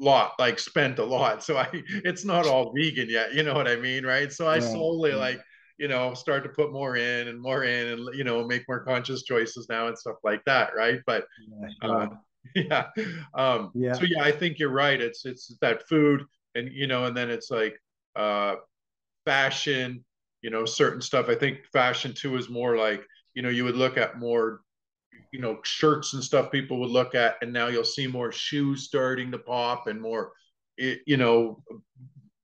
lot 0.00 0.32
like 0.38 0.58
spent 0.58 0.98
a 0.98 1.04
lot 1.04 1.42
so 1.44 1.56
i 1.56 1.68
it's 2.04 2.24
not 2.24 2.46
all 2.46 2.72
vegan 2.76 3.08
yet 3.08 3.32
you 3.34 3.42
know 3.42 3.54
what 3.54 3.68
i 3.68 3.76
mean 3.76 4.04
right? 4.04 4.32
So 4.32 4.46
i 4.46 4.56
yeah. 4.56 4.60
slowly 4.60 5.12
like 5.12 5.40
you 5.78 5.88
know 5.88 6.14
start 6.14 6.42
to 6.42 6.48
put 6.50 6.72
more 6.72 6.96
in 6.96 7.28
and 7.28 7.40
more 7.40 7.64
in 7.64 7.88
and 7.88 8.14
you 8.14 8.24
know 8.24 8.44
make 8.46 8.64
more 8.68 8.80
conscious 8.80 9.22
choices 9.22 9.68
now 9.68 9.88
and 9.88 9.98
stuff 9.98 10.16
like 10.24 10.44
that 10.44 10.72
right? 10.76 11.00
But 11.06 11.26
yeah, 11.62 11.88
uh, 11.88 12.08
yeah. 12.54 12.86
um 13.34 13.70
yeah 13.74 13.92
so 13.92 14.04
yeah 14.04 14.22
i 14.22 14.30
think 14.30 14.58
you're 14.58 14.70
right 14.70 15.00
it's 15.00 15.24
it's 15.24 15.56
that 15.60 15.86
food 15.88 16.24
and 16.54 16.70
you 16.72 16.86
know 16.86 17.04
and 17.04 17.16
then 17.16 17.30
it's 17.30 17.50
like 17.50 17.76
uh 18.16 18.54
fashion 19.24 20.04
you 20.42 20.50
know 20.50 20.64
certain 20.64 21.00
stuff 21.00 21.28
i 21.28 21.34
think 21.34 21.58
fashion 21.72 22.12
too 22.14 22.36
is 22.36 22.48
more 22.48 22.76
like 22.76 23.04
you 23.34 23.42
know 23.42 23.48
you 23.48 23.64
would 23.64 23.76
look 23.76 23.96
at 23.96 24.18
more 24.18 24.60
you 25.32 25.40
know 25.40 25.58
shirts 25.64 26.14
and 26.14 26.22
stuff 26.22 26.50
people 26.50 26.78
would 26.80 26.90
look 26.90 27.14
at 27.14 27.36
and 27.42 27.52
now 27.52 27.66
you'll 27.66 27.84
see 27.84 28.06
more 28.06 28.32
shoes 28.32 28.84
starting 28.84 29.30
to 29.30 29.38
pop 29.38 29.86
and 29.86 30.00
more 30.00 30.32
you 30.78 31.16
know 31.16 31.62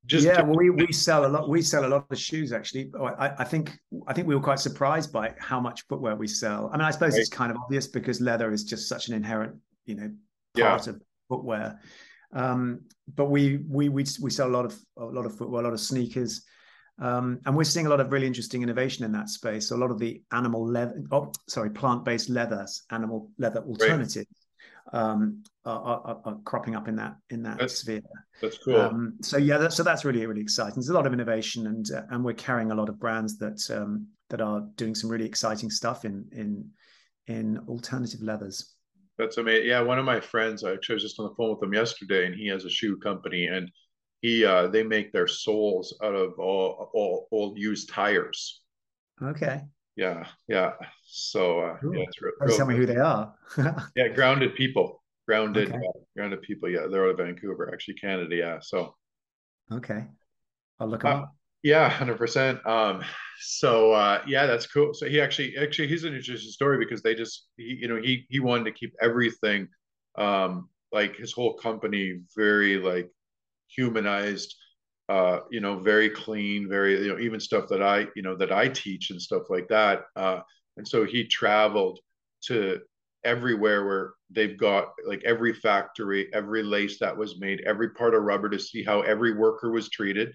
just 0.07 0.27
yeah 0.27 0.43
well 0.43 0.57
we, 0.57 0.71
we 0.71 0.93
sell 0.93 1.25
a 1.25 1.29
lot 1.29 1.49
we 1.49 1.63
sell 1.63 1.87
a 1.87 1.89
lot 1.89 2.07
of 2.11 2.19
shoes 2.19 2.53
actually 2.53 2.91
I, 3.19 3.33
I 3.39 3.45
think 3.45 3.79
i 4.07 4.13
think 4.13 4.27
we 4.27 4.35
were 4.35 4.41
quite 4.41 4.59
surprised 4.59 5.13
by 5.13 5.35
how 5.39 5.61
much 5.61 5.83
footwear 5.89 6.17
we 6.17 6.27
sell 6.27 6.69
i 6.73 6.77
mean 6.77 6.85
i 6.85 6.91
suppose 6.91 7.13
right. 7.13 7.21
it's 7.21 7.31
kind 7.31 7.51
of 7.51 7.57
obvious 7.59 7.87
because 7.87 8.21
leather 8.21 8.53
is 8.53 8.65
just 8.65 8.89
such 8.89 9.09
an 9.09 9.15
inherent 9.15 9.55
you 9.87 9.95
know 9.95 10.11
part 10.57 10.87
yeah. 10.87 10.93
of 10.93 11.03
footwear 11.29 11.81
um, 12.35 12.81
but 13.15 13.27
we 13.27 13.59
we 13.69 13.89
we 13.89 14.05
we 14.21 14.31
sell 14.31 14.49
a 14.49 14.51
lot 14.51 14.65
of 14.65 14.77
a 14.99 15.05
lot 15.05 15.25
of 15.25 15.37
footwear, 15.39 15.63
a 15.63 15.65
lot 15.65 15.73
of 15.73 15.81
sneakers, 15.81 16.45
um, 17.01 17.41
and 17.47 17.57
we're 17.57 17.65
seeing 17.65 17.87
a 17.87 17.89
lot 17.89 18.01
of 18.01 18.13
really 18.13 18.27
interesting 18.27 18.63
innovation 18.63 19.05
in 19.05 19.13
that 19.13 19.29
space. 19.29 19.69
So 19.69 19.77
a 19.77 19.79
lot 19.79 19.91
of 19.91 19.99
the 19.99 20.23
animal 20.33 20.67
leather, 20.67 21.03
oh, 21.13 21.33
sorry, 21.49 21.71
plant-based 21.71 22.29
leathers, 22.29 22.83
animal 22.91 23.31
leather 23.39 23.61
alternatives. 23.61 24.17
Right. 24.17 24.41
Um, 24.93 25.43
are, 25.65 25.81
are, 25.81 26.21
are, 26.27 26.39
cropping 26.45 26.77
up 26.77 26.89
in 26.89 26.97
that 26.97 27.17
in 27.31 27.43
that 27.45 27.59
that's, 27.59 27.79
sphere. 27.79 28.03
That's 28.43 28.59
cool. 28.59 28.77
Um, 28.77 29.15
so 29.23 29.39
yeah, 29.39 29.57
that, 29.57 29.73
so 29.73 29.83
that's 29.83 30.05
really 30.05 30.27
really 30.27 30.43
exciting. 30.43 30.75
There's 30.75 30.91
a 30.91 30.95
lot 30.95 31.07
of 31.07 31.13
innovation, 31.13 31.67
and 31.69 31.87
uh, 31.91 32.03
and 32.11 32.23
we're 32.23 32.35
carrying 32.35 32.71
a 32.71 32.75
lot 32.75 32.89
of 32.89 33.01
brands 33.01 33.39
that 33.39 33.63
um, 33.71 34.09
that 34.29 34.41
are 34.41 34.63
doing 34.77 34.95
some 34.95 35.09
really 35.09 35.25
exciting 35.25 35.71
stuff 35.71 36.05
in 36.05 36.27
in 36.33 36.69
in 37.29 37.59
alternative 37.67 38.21
leathers. 38.23 38.74
That's 39.19 39.37
amazing. 39.37 39.69
Yeah, 39.69 39.81
one 39.81 39.99
of 39.99 40.05
my 40.05 40.21
friends, 40.21 40.65
I 40.65 40.73
was 40.73 40.81
just 41.03 41.19
on 41.21 41.29
the 41.29 41.35
phone 41.37 41.51
with 41.51 41.63
him 41.63 41.73
yesterday, 41.73 42.27
and 42.27 42.35
he 42.35 42.49
has 42.49 42.65
a 42.65 42.71
shoe 42.71 42.97
company, 42.97 43.47
and 43.47 43.71
he 44.23 44.45
uh, 44.45 44.69
they 44.69 44.83
make 44.83 45.13
their 45.13 45.27
soles 45.29 45.97
out 46.03 46.15
of 46.15 46.39
all, 46.39 46.91
all 46.95 47.29
old 47.31 47.59
used 47.59 47.91
tires. 47.91 48.63
Okay. 49.23 49.63
Yeah, 49.97 50.27
yeah. 50.49 50.73
So 51.07 51.61
uh, 51.61 51.77
Cool. 51.79 51.95
yeah, 51.97 52.05
it's 52.09 52.21
real. 52.21 52.33
Please 52.41 52.57
tell 52.57 52.67
me 52.67 52.77
who 52.77 52.87
they 52.87 52.97
are. 52.97 53.33
Yeah, 53.95 54.09
grounded 54.09 54.57
people, 54.57 55.05
grounded, 55.29 55.69
Okay. 55.69 55.77
uh, 55.79 56.01
grounded 56.17 56.43
people. 56.43 56.69
Yeah, 56.69 56.87
they're 56.91 57.05
out 57.05 57.11
of 57.11 57.19
Vancouver, 57.19 57.71
actually, 57.73 57.95
Canada. 57.95 58.35
Yeah, 58.35 58.59
so 58.61 58.97
okay. 59.71 60.07
I'll 60.81 60.89
look 60.89 61.03
them 61.03 61.13
Uh, 61.13 61.23
up. 61.23 61.35
Yeah, 61.65 61.89
hundred 61.91 62.19
percent. 62.19 62.65
Um, 62.67 63.03
so 63.41 63.93
uh, 63.93 64.23
yeah, 64.29 64.47
that's 64.47 64.69
cool. 64.69 64.95
So 64.95 65.09
he 65.09 65.21
actually, 65.21 65.57
actually, 65.59 65.89
he's 65.89 66.05
an 66.05 66.15
interesting 66.15 66.53
story 66.53 66.79
because 66.79 67.03
they 67.03 67.17
just, 67.17 67.49
he, 67.57 67.79
you 67.83 67.89
know, 67.89 68.01
he 68.01 68.27
he 68.31 68.41
wanted 68.41 68.67
to 68.67 68.73
keep 68.73 68.95
everything, 69.03 69.69
um, 70.17 70.71
like 70.93 71.17
his 71.17 71.33
whole 71.33 71.55
company 71.55 72.21
very 72.37 72.79
like 72.79 73.11
humanized, 73.69 74.57
uh, 75.09 75.41
you 75.51 75.61
know, 75.61 75.79
very 75.79 76.11
clean, 76.11 76.69
very, 76.69 77.03
you 77.05 77.09
know, 77.15 77.21
even 77.21 77.41
stuff 77.41 77.69
that 77.71 77.83
I, 77.83 78.09
you 78.17 78.23
know, 78.23 78.37
that 78.37 78.53
I 78.53 78.69
teach 78.69 79.11
and 79.11 79.23
stuff 79.23 79.45
like 79.51 79.69
that. 79.69 80.05
Uh, 80.17 80.41
and 80.79 80.89
so 80.89 81.05
he 81.07 81.27
traveled 81.27 82.01
to 82.45 82.81
everywhere 83.25 83.87
where 83.87 84.15
they've 84.31 84.59
got 84.59 84.95
like 85.07 85.23
every 85.27 85.55
factory, 85.55 86.29
every 86.35 86.65
lace 86.65 87.01
that 87.01 87.17
was 87.17 87.41
made, 87.41 87.63
every 87.67 87.91
part 87.91 88.15
of 88.17 88.25
rubber 88.25 88.51
to 88.51 88.61
see 88.61 88.85
how 88.85 89.03
every 89.03 89.35
worker 89.35 89.73
was 89.73 89.91
treated, 89.91 90.35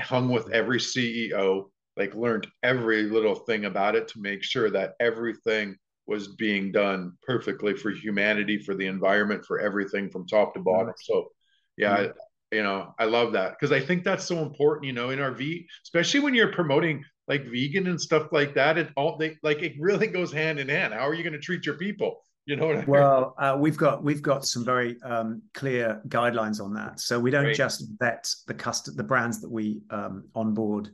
hung 0.00 0.28
with 0.28 0.50
every 0.52 0.80
CEO, 0.80 1.70
like 1.96 2.14
learned 2.14 2.46
every 2.62 3.04
little 3.04 3.34
thing 3.34 3.64
about 3.64 3.94
it 3.96 4.08
to 4.08 4.20
make 4.20 4.42
sure 4.42 4.70
that 4.70 4.94
everything 5.00 5.76
was 6.06 6.28
being 6.28 6.70
done 6.72 7.12
perfectly 7.22 7.74
for 7.74 7.90
humanity, 7.90 8.58
for 8.58 8.74
the 8.74 8.86
environment, 8.86 9.44
for 9.44 9.58
everything 9.60 10.08
from 10.10 10.26
top 10.26 10.54
to 10.54 10.60
bottom. 10.60 10.94
So, 11.02 11.30
yeah, 11.76 12.06
Yeah. 12.06 12.12
you 12.52 12.62
know, 12.62 12.94
I 12.98 13.04
love 13.06 13.32
that 13.32 13.52
because 13.52 13.72
I 13.72 13.80
think 13.80 14.04
that's 14.04 14.24
so 14.24 14.38
important, 14.42 14.86
you 14.86 14.92
know, 14.92 15.10
in 15.10 15.20
our 15.20 15.32
V, 15.32 15.66
especially 15.84 16.20
when 16.20 16.34
you're 16.34 16.52
promoting 16.52 17.04
like 17.28 17.44
vegan 17.46 17.88
and 17.88 18.00
stuff 18.00 18.28
like 18.32 18.54
that. 18.54 18.78
It 18.78 18.90
all 18.96 19.16
they 19.16 19.36
like 19.42 19.62
it 19.62 19.74
really 19.80 20.06
goes 20.06 20.32
hand 20.32 20.60
in 20.60 20.68
hand. 20.68 20.94
How 20.94 21.08
are 21.08 21.14
you 21.14 21.24
going 21.24 21.32
to 21.32 21.40
treat 21.40 21.66
your 21.66 21.76
people? 21.76 22.22
You 22.46 22.54
know 22.54 22.66
what 22.66 22.76
I 22.76 22.78
mean? 22.78 22.86
Well, 22.86 23.34
uh, 23.38 23.56
we've 23.58 23.76
got 23.76 24.04
we've 24.04 24.22
got 24.22 24.44
some 24.46 24.64
very 24.64 25.00
um, 25.02 25.42
clear 25.52 26.00
guidelines 26.08 26.62
on 26.64 26.72
that. 26.74 27.00
So 27.00 27.18
we 27.18 27.30
don't 27.32 27.46
Right. 27.46 27.54
just 27.54 27.88
vet 27.98 28.32
the 28.46 28.54
cust- 28.54 28.96
the 28.96 29.02
brands 29.02 29.40
that 29.40 29.50
we 29.50 29.82
um, 29.90 30.24
onboard 30.34 30.90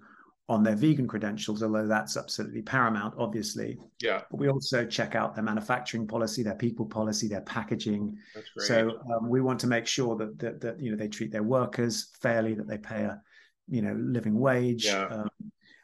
on 0.49 0.63
their 0.63 0.75
vegan 0.75 1.07
credentials, 1.07 1.63
although 1.63 1.87
that's 1.87 2.17
absolutely 2.17 2.63
paramount, 2.63 3.15
obviously. 3.17 3.79
yeah, 4.03 4.23
But 4.31 4.41
we 4.41 4.49
also 4.49 4.85
check 4.85 5.15
out 5.15 5.35
their 5.35 5.45
manufacturing 5.45 6.07
policy, 6.07 6.43
their 6.43 6.57
people 6.57 6.85
policy, 6.85 7.29
their 7.29 7.41
packaging. 7.43 8.17
that's 8.35 8.51
great. 8.51 8.67
So 8.67 8.99
um, 9.15 9.29
we 9.31 9.41
want 9.41 9.61
to 9.61 9.67
make 9.67 9.87
sure 9.87 10.17
that, 10.17 10.39
that 10.41 10.61
that 10.63 10.81
you 10.81 10.91
know 10.91 10.97
they 10.97 11.09
treat 11.09 11.33
their 11.33 11.43
workers 11.45 12.09
fairly, 12.23 12.55
that 12.55 12.67
they 12.67 12.79
pay 12.79 13.03
a 13.05 13.21
you 13.69 13.83
know 13.83 13.93
living 13.95 14.39
wage, 14.39 14.87
Yeah. 14.87 15.05
um, 15.09 15.29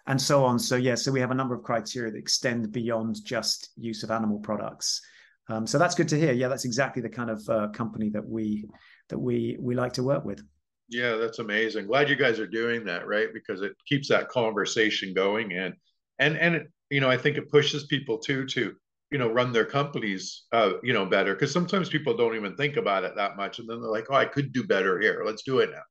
and 0.06 0.18
so 0.20 0.46
on. 0.46 0.58
So 0.58 0.76
yeah, 0.76 0.94
so 0.94 1.12
we 1.12 1.20
have 1.20 1.30
a 1.30 1.34
number 1.34 1.54
of 1.54 1.62
criteria 1.62 2.10
that 2.10 2.18
extend 2.18 2.72
beyond 2.72 3.22
just 3.22 3.68
use 3.76 4.02
of 4.02 4.10
animal 4.10 4.38
products. 4.38 5.02
Um, 5.48 5.66
so 5.66 5.78
that's 5.78 5.94
good 5.94 6.08
to 6.08 6.18
hear. 6.18 6.32
Yeah, 6.32 6.48
that's 6.48 6.64
exactly 6.64 7.02
the 7.02 7.08
kind 7.08 7.30
of 7.30 7.48
uh, 7.48 7.68
company 7.68 8.10
that 8.10 8.26
we 8.26 8.68
that 9.08 9.18
we 9.18 9.56
we 9.60 9.74
like 9.74 9.94
to 9.94 10.02
work 10.02 10.24
with. 10.24 10.42
Yeah, 10.88 11.16
that's 11.16 11.38
amazing. 11.38 11.86
Glad 11.86 12.08
you 12.08 12.16
guys 12.16 12.38
are 12.38 12.46
doing 12.46 12.84
that, 12.84 13.06
right? 13.06 13.28
Because 13.32 13.62
it 13.62 13.72
keeps 13.86 14.08
that 14.08 14.28
conversation 14.28 15.14
going 15.14 15.52
and 15.52 15.74
and 16.18 16.36
and 16.36 16.54
it, 16.54 16.72
you 16.90 17.00
know, 17.00 17.10
I 17.10 17.16
think 17.16 17.36
it 17.36 17.50
pushes 17.50 17.84
people 17.86 18.18
too 18.18 18.46
to, 18.46 18.74
you 19.10 19.18
know, 19.18 19.28
run 19.30 19.52
their 19.52 19.66
companies 19.66 20.44
uh, 20.52 20.72
you 20.82 20.92
know, 20.92 21.04
better 21.06 21.34
because 21.34 21.52
sometimes 21.52 21.88
people 21.88 22.16
don't 22.16 22.36
even 22.36 22.56
think 22.56 22.76
about 22.76 23.04
it 23.04 23.14
that 23.16 23.36
much 23.36 23.58
and 23.58 23.68
then 23.68 23.80
they're 23.80 23.90
like, 23.90 24.06
"Oh, 24.10 24.14
I 24.14 24.24
could 24.24 24.52
do 24.52 24.64
better 24.64 24.98
here. 25.00 25.22
Let's 25.24 25.42
do 25.42 25.58
it 25.58 25.70
now." 25.70 25.82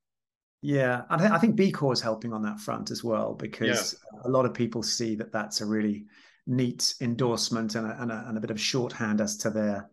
Yeah, 0.62 1.04
I, 1.10 1.18
th- 1.18 1.32
I 1.32 1.38
think 1.38 1.56
B 1.56 1.72
Corps 1.72 1.94
is 1.94 2.02
helping 2.02 2.34
on 2.34 2.42
that 2.44 2.60
front 2.60 2.90
as 2.90 3.04
well 3.04 3.36
because 3.36 3.96
a 4.26 4.30
lot 4.30 4.46
of 4.46 4.54
people 4.54 4.82
see 4.82 5.16
that 5.16 5.32
that's 5.32 5.62
a 5.62 5.66
really 5.66 6.06
neat 6.48 6.96
endorsement 7.02 7.76
and 7.76 7.86
a, 7.86 8.02
and 8.02 8.12
a, 8.12 8.26
and 8.28 8.38
a 8.38 8.42
bit 8.42 8.52
of 8.52 8.60
shorthand 8.60 9.22
as 9.22 9.38
to 9.38 9.50
their, 9.50 9.90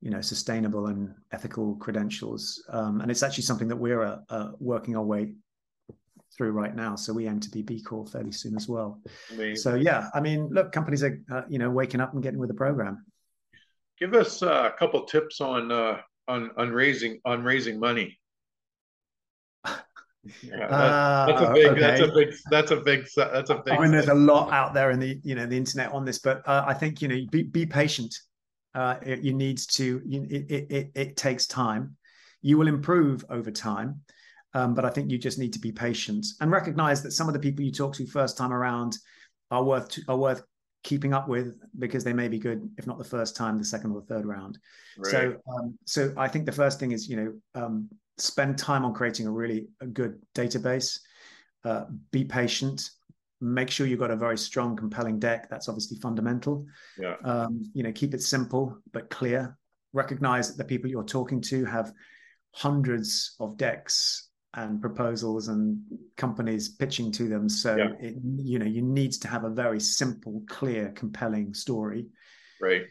you 0.00 0.10
know, 0.10 0.20
sustainable 0.20 0.86
and 0.86 1.14
ethical 1.32 1.76
credentials. 1.76 2.62
Um, 2.68 3.00
and 3.00 3.10
it's 3.10 3.22
actually 3.22 3.44
something 3.44 3.68
that 3.68 3.76
we're 3.76 4.02
uh, 4.02 4.18
uh, 4.28 4.50
working 4.58 4.96
our 4.96 5.04
way 5.04 5.34
through 6.36 6.52
right 6.52 6.74
now. 6.74 6.96
So 6.96 7.12
we 7.12 7.28
aim 7.28 7.40
to 7.40 7.50
be 7.50 7.62
B 7.62 7.80
Corps 7.80 8.06
fairly 8.06 8.32
soon 8.32 8.56
as 8.56 8.68
well. 8.68 9.00
Amazing. 9.32 9.56
So 9.56 9.74
yeah, 9.74 10.08
I 10.14 10.20
mean, 10.20 10.48
look, 10.50 10.72
companies 10.72 11.02
are 11.02 11.20
uh, 11.30 11.42
you 11.48 11.58
know 11.58 11.70
waking 11.70 12.00
up 12.00 12.14
and 12.14 12.22
getting 12.22 12.40
with 12.40 12.48
the 12.48 12.54
program. 12.54 13.04
Give 13.98 14.14
us 14.14 14.42
uh, 14.42 14.70
a 14.74 14.78
couple 14.78 15.04
tips 15.04 15.40
on 15.40 15.70
uh 15.70 15.98
on 16.28 16.50
on 16.56 16.70
raising 16.70 17.20
on 17.24 17.44
raising 17.44 17.78
money. 17.78 18.18
Yeah, 20.42 20.68
that- 20.68 21.26
that's 21.26 21.40
a 21.42 21.48
Uh, 21.48 21.52
big 21.54 21.78
that's 21.80 22.00
a 22.00 22.12
big 22.12 22.34
that's 22.50 22.70
a 22.70 22.76
big 22.76 23.06
that's 23.16 23.50
a 23.50 23.56
big 23.64 23.74
I 23.74 23.78
mean, 23.80 23.90
there's 23.90 24.08
a 24.08 24.14
lot 24.14 24.52
out 24.52 24.72
there 24.74 24.90
in 24.90 25.00
the 25.00 25.20
you 25.24 25.34
know 25.34 25.46
the 25.46 25.56
internet 25.56 25.92
on 25.92 26.04
this, 26.04 26.18
but 26.18 26.46
uh, 26.46 26.64
I 26.66 26.74
think 26.74 27.02
you 27.02 27.08
know 27.08 27.18
be 27.30 27.42
be 27.42 27.66
patient. 27.66 28.14
Uh, 28.74 28.96
it, 29.02 29.20
you 29.20 29.34
need 29.34 29.58
to. 29.58 30.00
You, 30.04 30.26
it, 30.30 30.50
it 30.50 30.66
it 30.70 30.90
it 30.94 31.16
takes 31.16 31.46
time. 31.46 31.96
You 32.40 32.56
will 32.58 32.68
improve 32.68 33.24
over 33.30 33.50
time, 33.50 34.00
um, 34.54 34.74
but 34.74 34.84
I 34.84 34.90
think 34.90 35.10
you 35.10 35.18
just 35.18 35.38
need 35.38 35.52
to 35.54 35.58
be 35.58 35.72
patient 35.72 36.24
and 36.40 36.50
recognize 36.50 37.02
that 37.02 37.12
some 37.12 37.28
of 37.28 37.34
the 37.34 37.40
people 37.40 37.64
you 37.64 37.72
talk 37.72 37.94
to 37.96 38.06
first 38.06 38.36
time 38.38 38.52
around 38.52 38.96
are 39.50 39.62
worth 39.62 39.88
to, 39.90 40.02
are 40.08 40.16
worth 40.16 40.42
keeping 40.84 41.12
up 41.14 41.28
with 41.28 41.54
because 41.78 42.02
they 42.02 42.12
may 42.12 42.26
be 42.28 42.38
good 42.38 42.68
if 42.78 42.86
not 42.86 42.98
the 42.98 43.04
first 43.04 43.36
time, 43.36 43.58
the 43.58 43.64
second 43.64 43.92
or 43.92 44.00
the 44.00 44.06
third 44.06 44.26
round. 44.26 44.58
right. 44.98 45.10
So, 45.10 45.36
um, 45.52 45.78
so 45.84 46.12
I 46.16 46.26
think 46.28 46.46
the 46.46 46.52
first 46.52 46.80
thing 46.80 46.92
is, 46.92 47.08
you 47.08 47.16
know, 47.16 47.62
um, 47.62 47.88
spend 48.18 48.58
time 48.58 48.84
on 48.84 48.94
creating 48.94 49.26
a 49.26 49.30
really 49.30 49.68
a 49.80 49.86
good 49.86 50.20
database. 50.34 50.98
Uh, 51.64 51.84
be 52.10 52.24
patient. 52.24 52.90
Make 53.40 53.70
sure 53.70 53.86
you've 53.86 53.98
got 53.98 54.10
a 54.10 54.16
very 54.16 54.38
strong, 54.38 54.76
compelling 54.76 55.18
deck. 55.18 55.48
That's 55.50 55.68
obviously 55.68 55.98
fundamental. 55.98 56.66
yeah. 56.98 57.16
Um, 57.24 57.62
you 57.74 57.82
know, 57.82 57.92
keep 57.92 58.14
it 58.14 58.22
simple 58.22 58.78
but 58.92 59.10
clear. 59.10 59.56
Recognize 59.92 60.48
that 60.48 60.58
the 60.58 60.64
people 60.64 60.88
you're 60.90 61.04
talking 61.04 61.40
to 61.42 61.64
have 61.64 61.92
hundreds 62.52 63.34
of 63.40 63.56
decks 63.56 64.28
and 64.54 64.80
proposals 64.80 65.48
and 65.48 65.80
companies 66.16 66.68
pitching 66.68 67.10
to 67.12 67.28
them. 67.28 67.48
So, 67.48 67.76
Yeah. 67.76 67.92
it, 67.98 68.14
you 68.36 68.58
know, 68.58 68.66
you 68.66 68.82
need 68.82 69.12
to 69.12 69.28
have 69.28 69.44
a 69.44 69.50
very 69.50 69.80
simple, 69.80 70.42
clear, 70.46 70.90
compelling 70.92 71.54
story 71.54 72.06
Right. 72.60 72.82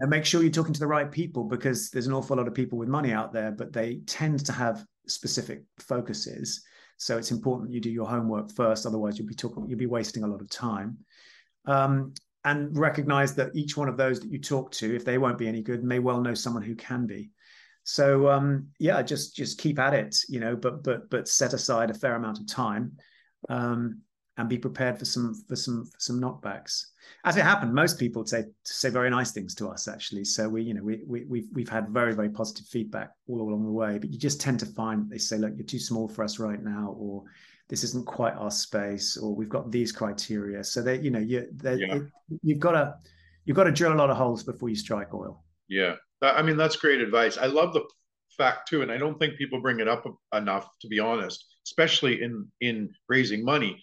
And 0.00 0.10
make 0.10 0.24
sure 0.24 0.42
you're 0.42 0.50
talking 0.50 0.74
to 0.74 0.80
the 0.80 0.86
right 0.86 1.10
people 1.10 1.44
because 1.44 1.90
there's 1.90 2.06
an 2.06 2.12
awful 2.12 2.36
lot 2.36 2.48
of 2.48 2.54
people 2.54 2.78
with 2.78 2.88
money 2.88 3.12
out 3.12 3.32
there, 3.32 3.50
but 3.50 3.72
they 3.72 4.00
tend 4.06 4.44
to 4.46 4.52
have 4.52 4.84
specific 5.06 5.62
focuses. 5.78 6.62
So 6.96 7.18
it's 7.18 7.30
important 7.30 7.72
you 7.72 7.80
do 7.80 7.90
your 7.90 8.06
homework 8.08 8.52
first, 8.54 8.86
otherwise 8.86 9.18
you'll 9.18 9.28
be 9.28 9.34
talking, 9.34 9.68
you'll 9.68 9.78
be 9.78 9.86
wasting 9.86 10.24
a 10.24 10.28
lot 10.28 10.40
of 10.40 10.50
time. 10.50 10.98
Um, 11.66 12.14
and 12.44 12.76
recognize 12.76 13.34
that 13.34 13.54
each 13.54 13.76
one 13.76 13.88
of 13.88 13.96
those 13.96 14.20
that 14.20 14.30
you 14.30 14.38
talk 14.38 14.70
to, 14.72 14.94
if 14.94 15.04
they 15.04 15.18
won't 15.18 15.38
be 15.38 15.48
any 15.48 15.60
good, 15.60 15.82
may 15.82 15.98
well 15.98 16.20
know 16.20 16.34
someone 16.34 16.62
who 16.62 16.74
can 16.76 17.06
be. 17.06 17.30
So 17.82 18.28
um, 18.28 18.68
yeah, 18.78 19.02
just 19.02 19.34
just 19.34 19.58
keep 19.58 19.78
at 19.78 19.94
it, 19.94 20.16
you 20.28 20.40
know, 20.40 20.54
but 20.54 20.82
but 20.82 21.10
but 21.10 21.26
set 21.26 21.52
aside 21.52 21.90
a 21.90 21.94
fair 21.94 22.14
amount 22.14 22.38
of 22.38 22.46
time, 22.46 22.92
um, 23.48 24.02
and 24.38 24.48
be 24.48 24.56
prepared 24.58 24.98
for 24.98 25.04
some 25.04 25.34
for 25.48 25.56
some 25.56 25.84
for 25.84 26.00
some 26.00 26.20
knockbacks 26.20 26.84
as 27.24 27.36
it 27.36 27.42
happened, 27.42 27.74
most 27.74 27.98
people 27.98 28.24
say 28.26 28.44
say 28.64 28.90
very 28.90 29.10
nice 29.10 29.32
things 29.32 29.54
to 29.56 29.68
us 29.68 29.88
actually. 29.88 30.24
So 30.24 30.48
we, 30.48 30.62
you 30.62 30.74
know, 30.74 30.82
we, 30.82 31.02
we 31.06 31.24
we've 31.24 31.48
we've 31.52 31.68
had 31.68 31.88
very 31.88 32.14
very 32.14 32.30
positive 32.30 32.66
feedback 32.66 33.10
all 33.26 33.40
along 33.40 33.64
the 33.64 33.70
way. 33.70 33.98
But 33.98 34.12
you 34.12 34.18
just 34.18 34.40
tend 34.40 34.60
to 34.60 34.66
find 34.66 35.10
they 35.10 35.18
say, 35.18 35.38
look, 35.38 35.52
you're 35.56 35.66
too 35.66 35.78
small 35.78 36.08
for 36.08 36.24
us 36.24 36.38
right 36.38 36.62
now, 36.62 36.94
or 36.98 37.24
this 37.68 37.84
isn't 37.84 38.06
quite 38.06 38.34
our 38.34 38.50
space, 38.50 39.16
or 39.16 39.34
we've 39.34 39.48
got 39.48 39.70
these 39.70 39.92
criteria. 39.92 40.62
So 40.64 40.82
they, 40.82 40.98
you 40.98 41.10
know 41.10 41.18
you 41.18 41.48
yeah. 41.62 41.96
it, 41.96 42.02
you've 42.42 42.60
got 42.60 42.72
to 42.72 42.94
you've 43.44 43.56
got 43.56 43.64
to 43.64 43.72
drill 43.72 43.92
a 43.92 43.96
lot 43.96 44.10
of 44.10 44.16
holes 44.16 44.44
before 44.44 44.68
you 44.68 44.76
strike 44.76 45.12
oil. 45.12 45.44
Yeah, 45.68 45.96
I 46.22 46.42
mean 46.42 46.56
that's 46.56 46.76
great 46.76 47.00
advice. 47.00 47.36
I 47.36 47.46
love 47.46 47.72
the 47.72 47.82
fact 48.36 48.68
too, 48.68 48.82
and 48.82 48.92
I 48.92 48.98
don't 48.98 49.18
think 49.18 49.36
people 49.36 49.60
bring 49.60 49.80
it 49.80 49.88
up 49.88 50.04
enough, 50.32 50.68
to 50.80 50.88
be 50.88 50.98
honest, 51.00 51.44
especially 51.66 52.22
in 52.22 52.46
in 52.60 52.90
raising 53.08 53.44
money. 53.44 53.82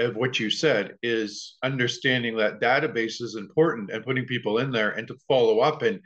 Of 0.00 0.16
what 0.16 0.40
you 0.40 0.48
said 0.48 0.96
is 1.02 1.58
understanding 1.62 2.36
that 2.36 2.60
database 2.60 3.20
is 3.20 3.36
important 3.36 3.90
and 3.90 4.04
putting 4.04 4.24
people 4.24 4.58
in 4.58 4.72
there 4.72 4.90
and 4.90 5.06
to 5.08 5.16
follow 5.28 5.60
up. 5.60 5.82
And 5.82 6.00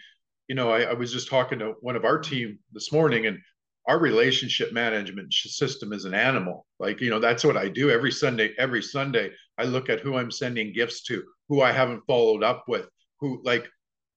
you 0.48 0.54
know, 0.54 0.70
I, 0.70 0.82
I 0.82 0.92
was 0.92 1.12
just 1.12 1.28
talking 1.28 1.60
to 1.60 1.74
one 1.80 1.96
of 1.96 2.04
our 2.04 2.18
team 2.18 2.58
this 2.72 2.92
morning, 2.92 3.26
and 3.26 3.38
our 3.86 3.98
relationship 3.98 4.72
management 4.72 5.32
system 5.32 5.92
is 5.92 6.04
an 6.04 6.14
animal. 6.14 6.66
Like 6.78 7.00
you 7.00 7.08
know, 7.08 7.20
that's 7.20 7.44
what 7.44 7.56
I 7.56 7.68
do 7.68 7.90
every 7.90 8.10
Sunday. 8.10 8.52
Every 8.58 8.82
Sunday, 8.82 9.30
I 9.58 9.64
look 9.64 9.88
at 9.88 10.00
who 10.00 10.16
I'm 10.16 10.30
sending 10.30 10.72
gifts 10.72 11.02
to, 11.04 11.22
who 11.48 11.62
I 11.62 11.72
haven't 11.72 12.02
followed 12.06 12.42
up 12.42 12.64
with, 12.66 12.88
who 13.20 13.40
like 13.44 13.68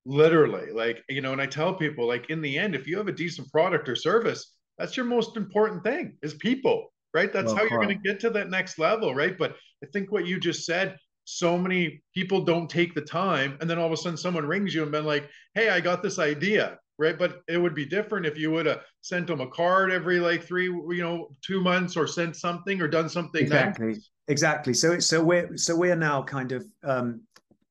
literally 0.07 0.71
like 0.71 1.03
you 1.09 1.19
know 1.19 1.33
and 1.33 1.41
i 1.41 1.45
tell 1.45 1.73
people 1.73 2.07
like 2.07 2.29
in 2.29 2.41
the 2.41 2.57
end 2.57 2.73
if 2.73 2.87
you 2.87 2.97
have 2.97 3.09
a 3.09 3.11
decent 3.11 3.51
product 3.51 3.89
or 3.89 3.95
service 3.95 4.53
that's 4.77 4.95
your 4.95 5.05
most 5.05 5.35
important 5.35 5.83
thing 5.83 6.15
is 6.21 6.33
people 6.35 6.93
right 7.17 7.33
that's 7.33 7.51
how 7.53 7.63
you're 7.63 7.83
going 7.83 7.89
to 7.89 8.09
get 8.09 8.19
to 8.19 8.29
that 8.29 8.49
next 8.49 8.77
level 8.79 9.15
right 9.15 9.37
but 9.37 9.55
i 9.83 9.87
think 9.93 10.11
what 10.11 10.27
you 10.27 10.39
just 10.39 10.65
said 10.65 10.95
so 11.29 11.57
many 11.57 12.01
people 12.13 12.45
don't 12.45 12.69
take 12.69 12.95
the 12.95 13.01
time, 13.01 13.57
and 13.59 13.69
then 13.69 13.77
all 13.77 13.85
of 13.85 13.91
a 13.91 13.97
sudden 13.97 14.15
someone 14.15 14.45
rings 14.45 14.73
you 14.73 14.81
and 14.81 14.93
been 14.93 15.03
like, 15.05 15.29
"Hey, 15.55 15.67
I 15.69 15.81
got 15.81 16.01
this 16.01 16.19
idea." 16.19 16.79
Right, 16.99 17.19
but 17.19 17.41
it 17.47 17.57
would 17.57 17.75
be 17.75 17.85
different 17.85 18.25
if 18.25 18.39
you 18.39 18.49
would 18.51 18.65
have 18.65 18.81
sent 19.01 19.27
them 19.27 19.41
a 19.41 19.47
card 19.47 19.91
every 19.91 20.19
like 20.19 20.41
three, 20.41 20.63
you 20.65 21.01
know, 21.01 21.27
two 21.45 21.61
months, 21.61 21.97
or 21.97 22.07
sent 22.07 22.37
something, 22.37 22.81
or 22.81 22.87
done 22.87 23.09
something. 23.09 23.41
Exactly, 23.41 23.87
nice. 23.87 24.09
exactly. 24.29 24.73
So, 24.73 24.99
so 24.99 25.21
we're 25.21 25.57
so 25.57 25.75
we're 25.75 25.97
now 25.97 26.23
kind 26.23 26.53
of 26.53 26.65
um, 26.83 27.21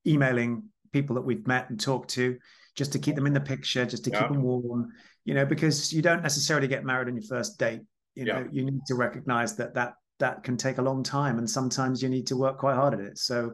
emailing 0.05 0.63
people 0.93 1.15
that 1.15 1.23
we've 1.23 1.45
met 1.47 1.69
and 1.69 1.79
talked 1.79 2.11
to, 2.11 2.37
just 2.75 2.93
to 2.93 2.99
keep 2.99 3.15
them 3.15 3.25
in 3.25 3.33
the 3.33 3.41
picture, 3.41 3.85
just 3.85 4.03
to 4.05 4.11
yeah. 4.11 4.21
keep 4.21 4.31
them 4.31 4.43
warm, 4.43 4.93
you 5.25 5.33
know, 5.33 5.45
because 5.45 5.91
you 5.91 6.03
don't 6.03 6.21
necessarily 6.21 6.67
get 6.67 6.85
married 6.85 7.07
on 7.07 7.15
your 7.15 7.25
first 7.25 7.57
date. 7.57 7.81
You 8.17 8.25
know, 8.25 8.39
yeah. 8.39 8.47
you 8.51 8.65
need 8.65 8.81
to 8.87 8.95
recognize 8.95 9.55
that 9.57 9.75
that 9.75 9.93
that 10.19 10.43
can 10.43 10.57
take 10.57 10.77
a 10.79 10.81
long 10.81 11.03
time, 11.03 11.37
and 11.37 11.49
sometimes 11.49 12.01
you 12.01 12.09
need 12.09 12.27
to 12.27 12.37
work 12.37 12.57
quite 12.57 12.75
hard 12.75 12.93
at 12.93 12.99
it. 12.99 13.17
So, 13.17 13.53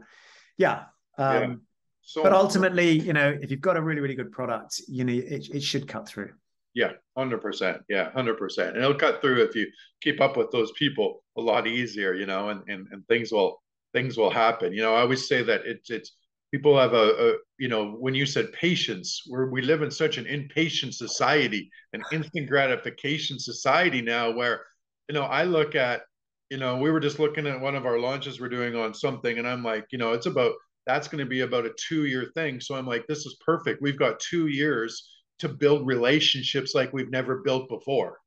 yeah. 0.57 0.83
Um, 1.17 1.41
yeah. 1.41 1.55
So, 2.01 2.23
but 2.23 2.33
ultimately, 2.33 2.91
you 2.91 3.13
know, 3.13 3.37
if 3.41 3.51
you've 3.51 3.61
got 3.61 3.77
a 3.77 3.81
really, 3.81 4.01
really 4.01 4.15
good 4.15 4.31
product, 4.31 4.81
you 4.87 5.03
know, 5.05 5.13
it, 5.13 5.49
it 5.53 5.63
should 5.63 5.87
cut 5.87 6.07
through. 6.07 6.31
Yeah, 6.73 6.93
hundred 7.15 7.41
percent. 7.41 7.81
Yeah, 7.87 8.11
hundred 8.11 8.37
percent. 8.37 8.75
And 8.75 8.83
it'll 8.83 8.95
cut 8.95 9.21
through 9.21 9.43
if 9.43 9.55
you 9.55 9.67
keep 10.01 10.19
up 10.19 10.37
with 10.37 10.51
those 10.51 10.71
people 10.71 11.23
a 11.37 11.41
lot 11.41 11.67
easier, 11.67 12.13
you 12.13 12.25
know, 12.25 12.49
and 12.49 12.61
and, 12.67 12.87
and 12.91 13.07
things 13.07 13.31
will 13.31 13.61
things 13.93 14.17
will 14.17 14.31
happen. 14.31 14.73
You 14.73 14.81
know, 14.81 14.95
I 14.95 15.01
always 15.01 15.27
say 15.27 15.43
that 15.43 15.61
it's 15.65 15.89
it's 15.89 16.13
people 16.53 16.77
have 16.77 16.93
a, 16.93 17.31
a, 17.31 17.33
you 17.57 17.67
know 17.67 17.91
when 17.91 18.13
you 18.13 18.25
said 18.25 18.53
patience 18.53 19.23
where 19.27 19.47
we 19.47 19.61
live 19.61 19.81
in 19.81 19.89
such 19.91 20.17
an 20.17 20.27
impatient 20.27 20.93
society 20.93 21.69
an 21.93 22.03
instant 22.11 22.47
gratification 22.47 23.39
society 23.39 24.01
now 24.01 24.31
where 24.31 24.63
you 25.09 25.15
know 25.15 25.23
i 25.23 25.43
look 25.43 25.73
at 25.73 26.03
you 26.51 26.57
know 26.57 26.77
we 26.77 26.91
were 26.91 26.99
just 26.99 27.19
looking 27.19 27.47
at 27.47 27.59
one 27.59 27.75
of 27.75 27.85
our 27.85 27.99
launches 27.99 28.39
we're 28.39 28.47
doing 28.49 28.75
on 28.75 28.93
something 28.93 29.39
and 29.39 29.47
i'm 29.47 29.63
like 29.63 29.85
you 29.91 29.97
know 29.97 30.13
it's 30.13 30.27
about 30.27 30.53
that's 30.85 31.07
going 31.07 31.23
to 31.23 31.29
be 31.29 31.41
about 31.41 31.65
a 31.65 31.71
two 31.77 32.05
year 32.05 32.31
thing. 32.35 32.59
So 32.59 32.75
i'm 32.75 32.87
like 32.87 33.07
this 33.07 33.25
is 33.25 33.37
perfect. 33.45 33.81
We've 33.81 33.99
got 33.99 34.19
two 34.19 34.47
years 34.47 35.09
to 35.39 35.49
build 35.49 35.87
relationships 35.87 36.75
like 36.75 36.93
we've 36.93 37.09
never 37.09 37.37
built 37.37 37.69
before. 37.69 38.19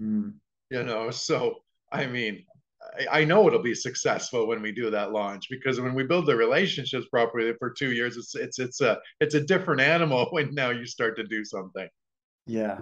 Mm. 0.00 0.34
you 0.70 0.82
know 0.82 1.12
so 1.12 1.62
i 1.92 2.04
mean 2.04 2.44
I 3.10 3.24
know 3.24 3.46
it'll 3.46 3.62
be 3.62 3.74
successful 3.74 4.46
when 4.46 4.62
we 4.62 4.72
do 4.72 4.90
that 4.90 5.12
launch 5.12 5.48
because 5.50 5.80
when 5.80 5.94
we 5.94 6.04
build 6.04 6.26
the 6.26 6.36
relationships 6.36 7.06
properly 7.10 7.52
for 7.58 7.70
two 7.70 7.92
years, 7.92 8.16
it's 8.16 8.34
it's 8.34 8.58
it's 8.58 8.80
a 8.80 8.98
it's 9.20 9.34
a 9.34 9.40
different 9.40 9.80
animal 9.80 10.26
when 10.30 10.54
now 10.54 10.70
you 10.70 10.86
start 10.86 11.16
to 11.16 11.24
do 11.24 11.44
something. 11.44 11.88
Yeah, 12.46 12.78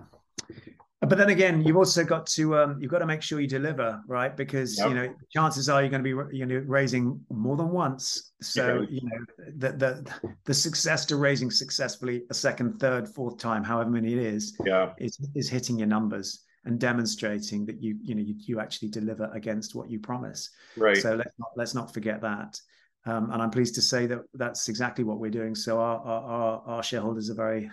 but 1.00 1.18
then 1.18 1.30
again, 1.30 1.64
you've 1.64 1.76
also 1.76 2.04
got 2.04 2.26
to 2.26 2.56
um, 2.56 2.78
you've 2.80 2.90
got 2.90 2.98
to 2.98 3.06
make 3.06 3.22
sure 3.22 3.40
you 3.40 3.46
deliver, 3.46 4.02
right? 4.06 4.36
Because 4.36 4.78
yep. 4.78 4.88
you 4.88 4.94
know 4.94 5.14
chances 5.32 5.68
are 5.68 5.80
you're 5.80 5.90
going 5.90 6.04
to 6.04 6.28
be 6.30 6.36
you 6.36 6.46
know 6.46 6.62
raising 6.66 7.20
more 7.30 7.56
than 7.56 7.70
once. 7.70 8.32
So 8.42 8.86
you 8.88 9.00
know 9.02 9.46
the 9.56 9.72
the 9.72 10.32
the 10.44 10.54
success 10.54 11.06
to 11.06 11.16
raising 11.16 11.50
successfully 11.50 12.24
a 12.30 12.34
second, 12.34 12.78
third, 12.78 13.08
fourth 13.08 13.38
time, 13.38 13.64
however 13.64 13.90
many 13.90 14.12
it 14.12 14.18
is, 14.18 14.56
yeah, 14.64 14.92
is 14.98 15.18
is 15.34 15.48
hitting 15.48 15.78
your 15.78 15.88
numbers 15.88 16.44
and 16.64 16.78
demonstrating 16.78 17.66
that 17.66 17.82
you 17.82 17.96
you 18.02 18.14
know 18.14 18.22
you, 18.22 18.34
you 18.38 18.60
actually 18.60 18.88
deliver 18.88 19.30
against 19.32 19.74
what 19.74 19.90
you 19.90 19.98
promise. 19.98 20.50
Right. 20.76 20.96
So 20.96 21.14
let's 21.14 21.38
not 21.38 21.50
let's 21.56 21.74
not 21.74 21.92
forget 21.92 22.20
that. 22.22 22.60
Um, 23.04 23.30
and 23.32 23.42
I'm 23.42 23.50
pleased 23.50 23.74
to 23.76 23.82
say 23.82 24.06
that 24.06 24.20
that's 24.34 24.68
exactly 24.68 25.04
what 25.04 25.18
we're 25.18 25.30
doing. 25.30 25.54
So 25.54 25.78
our 25.78 25.98
our, 26.00 26.62
our 26.66 26.82
shareholders 26.82 27.30
are 27.30 27.34
very 27.34 27.70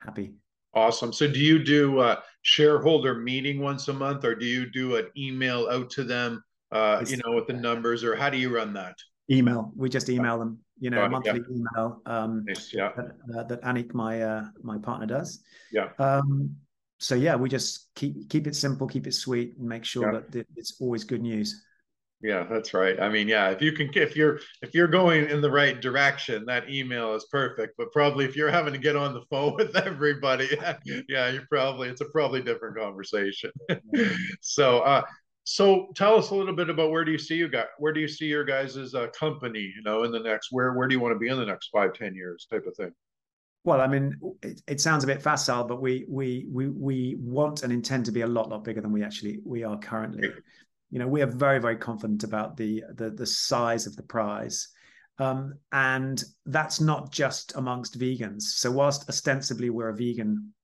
happy. 0.00 0.34
Awesome. 0.72 1.12
So 1.12 1.26
do 1.26 1.40
you 1.40 1.62
do 1.62 2.00
a 2.00 2.22
shareholder 2.42 3.16
meeting 3.16 3.60
once 3.60 3.88
a 3.88 3.92
month, 3.92 4.24
or 4.24 4.36
do 4.36 4.46
you 4.46 4.70
do 4.70 4.96
an 4.96 5.08
email 5.16 5.68
out 5.68 5.90
to 5.90 6.04
them? 6.04 6.44
Uh, 6.70 7.04
you 7.04 7.16
know, 7.16 7.34
with 7.34 7.48
the 7.48 7.52
numbers, 7.52 8.04
or 8.04 8.14
how 8.14 8.30
do 8.30 8.38
you 8.38 8.54
run 8.54 8.72
that? 8.74 8.94
Email. 9.28 9.72
We 9.74 9.88
just 9.88 10.08
email 10.08 10.38
them. 10.38 10.58
You 10.78 10.90
know, 10.90 11.08
monthly 11.08 11.32
yeah. 11.32 11.56
email. 11.56 12.00
Um, 12.06 12.44
nice, 12.46 12.72
yeah. 12.72 12.92
That, 12.96 13.38
uh, 13.38 13.42
that 13.42 13.62
Anik, 13.62 13.92
my 13.92 14.22
uh, 14.22 14.44
my 14.62 14.78
partner, 14.78 15.06
does. 15.06 15.42
Yeah. 15.72 15.88
Um, 15.98 16.56
so 17.00 17.14
yeah, 17.14 17.34
we 17.34 17.48
just 17.48 17.88
keep 17.94 18.28
keep 18.28 18.46
it 18.46 18.54
simple, 18.54 18.86
keep 18.86 19.06
it 19.06 19.14
sweet, 19.14 19.56
and 19.58 19.66
make 19.66 19.84
sure 19.84 20.12
yeah. 20.12 20.20
that 20.30 20.46
it's 20.56 20.76
always 20.80 21.02
good 21.02 21.22
news. 21.22 21.64
Yeah, 22.22 22.44
that's 22.44 22.74
right. 22.74 23.00
I 23.00 23.08
mean, 23.08 23.28
yeah, 23.28 23.48
if 23.48 23.62
you 23.62 23.72
can, 23.72 23.88
if 23.94 24.14
you're 24.14 24.40
if 24.60 24.74
you're 24.74 24.86
going 24.86 25.30
in 25.30 25.40
the 25.40 25.50
right 25.50 25.80
direction, 25.80 26.44
that 26.44 26.68
email 26.68 27.14
is 27.14 27.24
perfect. 27.32 27.74
But 27.78 27.90
probably 27.92 28.26
if 28.26 28.36
you're 28.36 28.50
having 28.50 28.74
to 28.74 28.78
get 28.78 28.96
on 28.96 29.14
the 29.14 29.22
phone 29.30 29.54
with 29.58 29.74
everybody, 29.74 30.50
yeah, 31.08 31.30
you're 31.30 31.46
probably 31.48 31.88
it's 31.88 32.02
a 32.02 32.06
probably 32.06 32.42
different 32.42 32.76
conversation. 32.76 33.50
so, 34.42 34.80
uh, 34.80 35.02
so 35.44 35.88
tell 35.96 36.16
us 36.16 36.28
a 36.28 36.34
little 36.34 36.54
bit 36.54 36.68
about 36.68 36.90
where 36.90 37.06
do 37.06 37.12
you 37.12 37.18
see 37.18 37.36
you 37.36 37.48
got 37.48 37.68
where 37.78 37.94
do 37.94 38.00
you 38.00 38.08
see 38.08 38.26
your 38.26 38.44
guys' 38.44 38.94
uh, 38.94 39.06
company, 39.18 39.60
you 39.60 39.82
know, 39.82 40.02
in 40.02 40.12
the 40.12 40.20
next 40.20 40.48
where 40.50 40.74
where 40.74 40.86
do 40.86 40.94
you 40.94 41.00
want 41.00 41.14
to 41.14 41.18
be 41.18 41.28
in 41.28 41.38
the 41.38 41.46
next 41.46 41.68
five 41.68 41.94
ten 41.94 42.14
years, 42.14 42.46
type 42.50 42.66
of 42.66 42.76
thing. 42.76 42.92
Well, 43.64 43.80
I 43.80 43.86
mean, 43.86 44.16
it, 44.42 44.62
it, 44.66 44.80
sounds 44.80 45.04
a 45.04 45.06
bit 45.06 45.20
facile, 45.20 45.64
but 45.64 45.82
we 45.82 46.06
we 46.08 46.46
we 46.50 46.68
we 46.68 47.16
want 47.20 47.62
and 47.62 47.72
intend 47.72 48.06
to 48.06 48.12
be 48.12 48.22
a 48.22 48.26
lot 48.26 48.48
lot 48.48 48.64
bigger 48.64 48.80
than 48.80 48.92
we 48.92 49.02
actually 49.02 49.38
we 49.44 49.64
are 49.64 49.78
currently. 49.78 50.30
You 50.90 50.98
know, 50.98 51.06
we 51.06 51.20
are 51.22 51.26
very 51.26 51.60
very 51.60 51.76
confident 51.76 52.24
about 52.24 52.56
the 52.56 52.82
the 52.94 53.10
the 53.10 53.26
size 53.26 53.86
of 53.86 53.96
the 53.96 54.02
prize, 54.02 54.68
um, 55.18 55.54
and 55.72 56.22
that's 56.46 56.80
not 56.80 57.12
just 57.12 57.54
amongst 57.56 57.98
vegans. 57.98 58.42
So 58.42 58.70
whilst 58.70 59.08
ostensibly 59.08 59.68
we're 59.68 59.90
a 59.90 59.96
vegan 59.96 60.54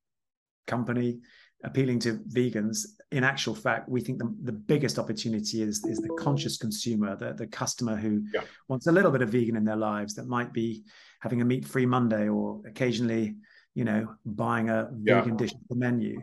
company 0.66 1.20
appealing 1.64 1.98
to 2.00 2.18
vegans, 2.28 2.86
in 3.12 3.24
actual 3.24 3.54
fact, 3.54 3.88
we 3.88 4.00
think 4.00 4.18
the, 4.18 4.34
the 4.42 4.52
biggest 4.52 4.98
opportunity 4.98 5.62
is 5.62 5.84
is 5.84 5.98
the 5.98 6.14
conscious 6.18 6.56
consumer, 6.56 7.16
the 7.16 7.32
the 7.32 7.46
customer 7.46 7.96
who 7.96 8.22
yeah. 8.34 8.42
wants 8.68 8.86
a 8.86 8.92
little 8.92 9.10
bit 9.10 9.22
of 9.22 9.30
vegan 9.30 9.56
in 9.56 9.64
their 9.64 9.76
lives 9.76 10.14
that 10.14 10.26
might 10.26 10.52
be 10.52 10.84
having 11.20 11.40
a 11.40 11.44
meat 11.44 11.66
free 11.66 11.86
Monday 11.86 12.28
or 12.28 12.60
occasionally, 12.66 13.36
you 13.74 13.84
know, 13.84 14.14
buying 14.24 14.68
a 14.70 14.90
yeah. 15.02 15.20
vegan 15.20 15.36
dish 15.36 15.52
at 15.52 15.68
the 15.68 15.76
menu. 15.76 16.20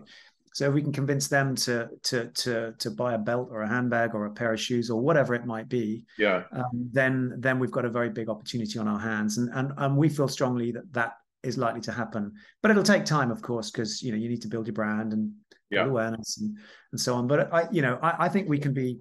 So 0.54 0.68
if 0.68 0.74
we 0.74 0.84
can 0.84 0.92
convince 0.92 1.28
them 1.28 1.56
to 1.56 1.90
to 2.04 2.28
to 2.28 2.74
to 2.78 2.92
buy 2.92 3.14
a 3.14 3.18
belt 3.18 3.50
or 3.52 3.64
a 3.64 3.68
handbag 3.68 4.14
or 4.14 4.26
a 4.26 4.32
pair 4.32 4.54
of 4.54 4.60
shoes 4.60 4.92
or 4.92 5.02
whatever 5.02 5.34
it 5.34 5.46
might 5.46 5.68
be, 5.68 6.06
yeah, 6.18 6.44
um, 6.52 6.90
then 6.92 7.34
then 7.40 7.58
we've 7.58 7.72
got 7.72 7.86
a 7.86 7.90
very 7.90 8.10
big 8.10 8.30
opportunity 8.30 8.78
on 8.78 8.88
our 8.88 9.00
hands, 9.00 9.40
and 9.40 9.50
and 9.54 9.74
and 9.78 9.98
we 9.98 10.10
feel 10.10 10.28
strongly 10.28 10.72
that 10.72 10.94
that 10.94 11.14
is 11.44 11.58
likely 11.58 11.82
to 11.82 11.92
happen. 11.92 12.34
But 12.62 12.72
it'll 12.72 12.84
take 12.84 13.06
time, 13.06 13.32
of 13.32 13.42
course, 13.42 13.72
because 13.72 14.02
you 14.02 14.12
know 14.12 14.18
you 14.18 14.30
need 14.30 14.42
to 14.44 14.48
build 14.48 14.68
your 14.68 14.74
brand 14.74 15.14
and 15.14 15.32
yeah. 15.70 15.86
awareness 15.86 16.38
and 16.38 16.58
and 16.92 17.00
so 17.00 17.16
on. 17.16 17.28
But 17.28 17.54
I, 17.54 17.68
you 17.72 17.82
know, 17.82 18.00
I, 18.02 18.26
I 18.26 18.30
think 18.30 18.50
we 18.50 18.60
can 18.60 18.74
be 18.74 19.00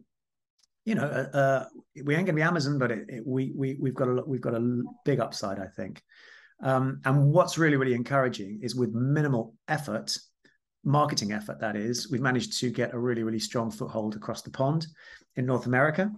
you 0.85 0.95
know, 0.97 1.05
uh, 1.05 1.37
uh, 1.37 1.65
we 2.05 2.15
ain't 2.15 2.27
gonna 2.27 2.37
be 2.37 2.43
Amazon, 2.43 2.79
but 2.79 2.91
it, 2.91 3.05
it, 3.09 3.27
we 3.27 3.53
we 3.55 3.77
we've 3.81 3.95
got 3.95 4.09
a 4.09 4.23
we've 4.27 4.41
got 4.41 4.55
a 4.55 4.83
big 5.05 5.21
upside, 5.21 5.59
I 5.59 5.67
think. 5.67 6.03
Um, 6.63 7.01
and 7.05 7.33
what's 7.33 7.59
really 7.59 7.77
really 7.77 7.95
encouraging 7.95 8.61
is 8.63 8.75
with 8.75 8.93
minimal 8.93 9.55
effort, 9.69 10.17
marketing 10.85 11.33
effort 11.33 11.61
that 11.61 11.77
is, 11.77 12.11
we've 12.11 12.21
managed 12.21 12.59
to 12.61 12.71
get 12.71 12.95
a 12.95 12.99
really 12.99 13.23
really 13.23 13.39
strong 13.39 13.71
foothold 13.71 14.17
across 14.17 14.43
the 14.43 14.51
pond 14.51 14.87
in 15.37 15.47
North 15.47 15.67
America, 15.67 16.11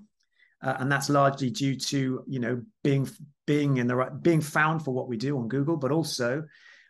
uh, 0.63 0.77
and 0.79 0.91
that's 0.91 1.11
largely 1.11 1.51
due 1.51 1.77
to 1.77 2.25
you 2.27 2.41
know 2.41 2.63
being 2.83 3.09
being 3.47 3.77
in 3.77 3.87
the 3.87 3.97
right 3.97 4.23
being 4.23 4.41
found 4.41 4.85
for 4.85 4.93
what 4.93 5.09
we 5.09 5.17
do 5.17 5.39
on 5.39 5.49
Google, 5.49 5.77
but 5.77 5.91
also 5.91 6.45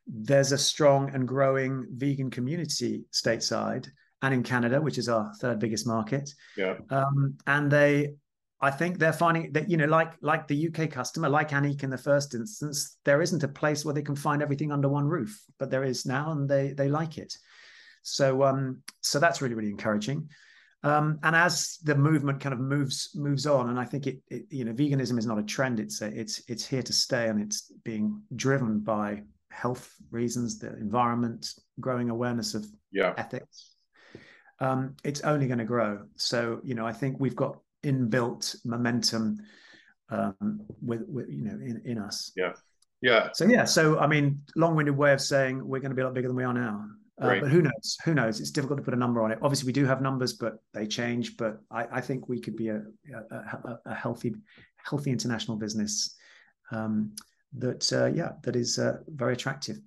there's 0.07 0.53
a 0.53 0.59
strong 0.59 1.11
and 1.15 1.27
growing 1.27 1.87
vegan 1.91 2.31
community 2.31 3.05
stateside 3.13 3.89
and 4.23 4.35
in 4.35 4.43
Canada, 4.43 4.81
which 4.81 4.99
is 4.99 5.09
our 5.09 5.33
third 5.41 5.59
biggest 5.59 5.87
market. 5.87 6.31
Yeah. 6.57 6.77
Um, 6.91 7.37
and 7.47 7.71
they, 7.71 8.15
I 8.61 8.71
think 8.71 8.99
they're 8.99 9.13
finding 9.13 9.53
that 9.53 9.69
you 9.69 9.77
know, 9.77 9.87
like 9.87 10.13
like 10.23 10.47
the 10.47 10.69
UK 10.69 10.91
customer, 10.91 11.29
like 11.29 11.51
Anik 11.51 11.83
in 11.83 11.91
the 11.91 11.99
first 11.99 12.35
instance, 12.35 12.97
there 13.05 13.21
isn't 13.21 13.43
a 13.43 13.49
place 13.49 13.85
where 13.85 13.95
they 13.95 14.03
can 14.03 14.17
find 14.17 14.43
everything 14.43 14.73
under 14.73 14.89
one 14.89 15.07
roof, 15.07 15.39
but 15.59 15.71
there 15.71 15.85
is 15.85 16.07
now, 16.07 16.33
and 16.33 16.49
they 16.49 16.73
they 16.73 16.89
like 16.89 17.19
it. 17.19 17.37
So 18.03 18.43
um, 18.45 18.83
so 19.03 19.19
that's 19.19 19.43
really 19.43 19.55
really 19.55 19.71
encouraging. 19.71 20.29
Um, 20.85 21.19
and 21.23 21.35
as 21.35 21.79
the 21.83 21.97
movement 21.97 22.41
kind 22.41 22.53
of 22.53 22.61
moves 22.61 23.11
moves 23.17 23.47
on, 23.47 23.71
and 23.71 23.81
I 23.81 23.85
think 23.85 24.07
it, 24.07 24.19
it, 24.29 24.45
you 24.51 24.65
know 24.65 24.73
veganism 24.73 25.19
is 25.19 25.27
not 25.27 25.39
a 25.39 25.43
trend; 25.43 25.81
it's 25.81 26.03
a, 26.03 26.07
it's 26.07 26.43
it's 26.47 26.65
here 26.67 26.83
to 26.83 26.93
stay, 26.93 27.29
and 27.29 27.41
it's 27.41 27.73
being 27.83 28.23
driven 28.37 28.81
by 28.81 29.23
health 29.55 29.95
reasons, 30.11 30.59
the 30.59 30.77
environment, 30.77 31.55
growing 31.81 32.11
awareness 32.11 32.55
of 32.55 32.67
yeah. 32.93 33.15
ethics, 33.17 33.75
um, 34.61 34.97
it's 35.05 35.21
only 35.23 35.47
going 35.47 35.59
to 35.59 35.65
grow. 35.65 36.01
So, 36.17 36.61
you 36.65 36.75
know, 36.75 36.87
I 36.87 36.93
think 36.93 37.17
we've 37.19 37.37
got 37.37 37.59
inbuilt 37.85 38.57
momentum 38.65 39.39
um, 40.11 40.61
with, 40.83 41.03
with, 41.09 41.29
you 41.29 41.45
know, 41.45 41.53
in, 41.53 41.83
in 41.85 41.99
us. 41.99 42.33
Yeah. 42.37 42.53
Yeah. 43.01 43.29
So, 43.33 43.45
yeah. 43.45 43.65
So, 43.65 43.99
I 43.99 44.07
mean, 44.07 44.43
long 44.57 44.75
winded 44.75 44.97
way 44.97 45.13
of 45.13 45.21
saying 45.21 45.67
we're 45.67 45.81
going 45.81 45.91
to 45.91 45.97
be 45.97 46.03
a 46.03 46.05
lot 46.05 46.15
bigger 46.15 46.29
than 46.29 46.37
we 46.37 46.45
are 46.45 46.55
now. 46.55 46.85
Uh, 47.23 47.29
right. 47.29 47.43
But 47.43 47.51
who 47.51 47.63
knows? 47.63 47.97
Who 48.05 48.15
knows? 48.15 48.41
It's 48.41 48.51
difficult 48.51 48.79
to 48.79 48.83
put 48.83 48.95
a 48.95 48.97
number 48.97 49.23
on 49.23 49.31
it. 49.31 49.39
Obviously, 49.41 49.67
we 49.67 49.73
do 49.73 49.85
have 49.85 50.03
numbers, 50.03 50.33
but 50.33 50.59
they 50.73 50.87
change. 50.87 51.37
But 51.37 51.61
I, 51.71 51.87
I 51.93 52.01
think 52.01 52.29
we 52.29 52.41
could 52.41 52.57
be 52.57 52.69
a, 52.69 52.83
a, 53.31 53.79
a 53.87 53.95
healthy, 53.95 54.35
healthy 54.77 55.11
international 55.13 55.57
business 55.57 56.17
um, 56.73 57.15
that, 57.59 57.93
uh, 57.93 58.07
yeah, 58.07 58.33
that 58.43 58.57
is 58.57 58.79
uh, 58.79 58.99
very 59.07 59.35
attractive. 59.35 59.79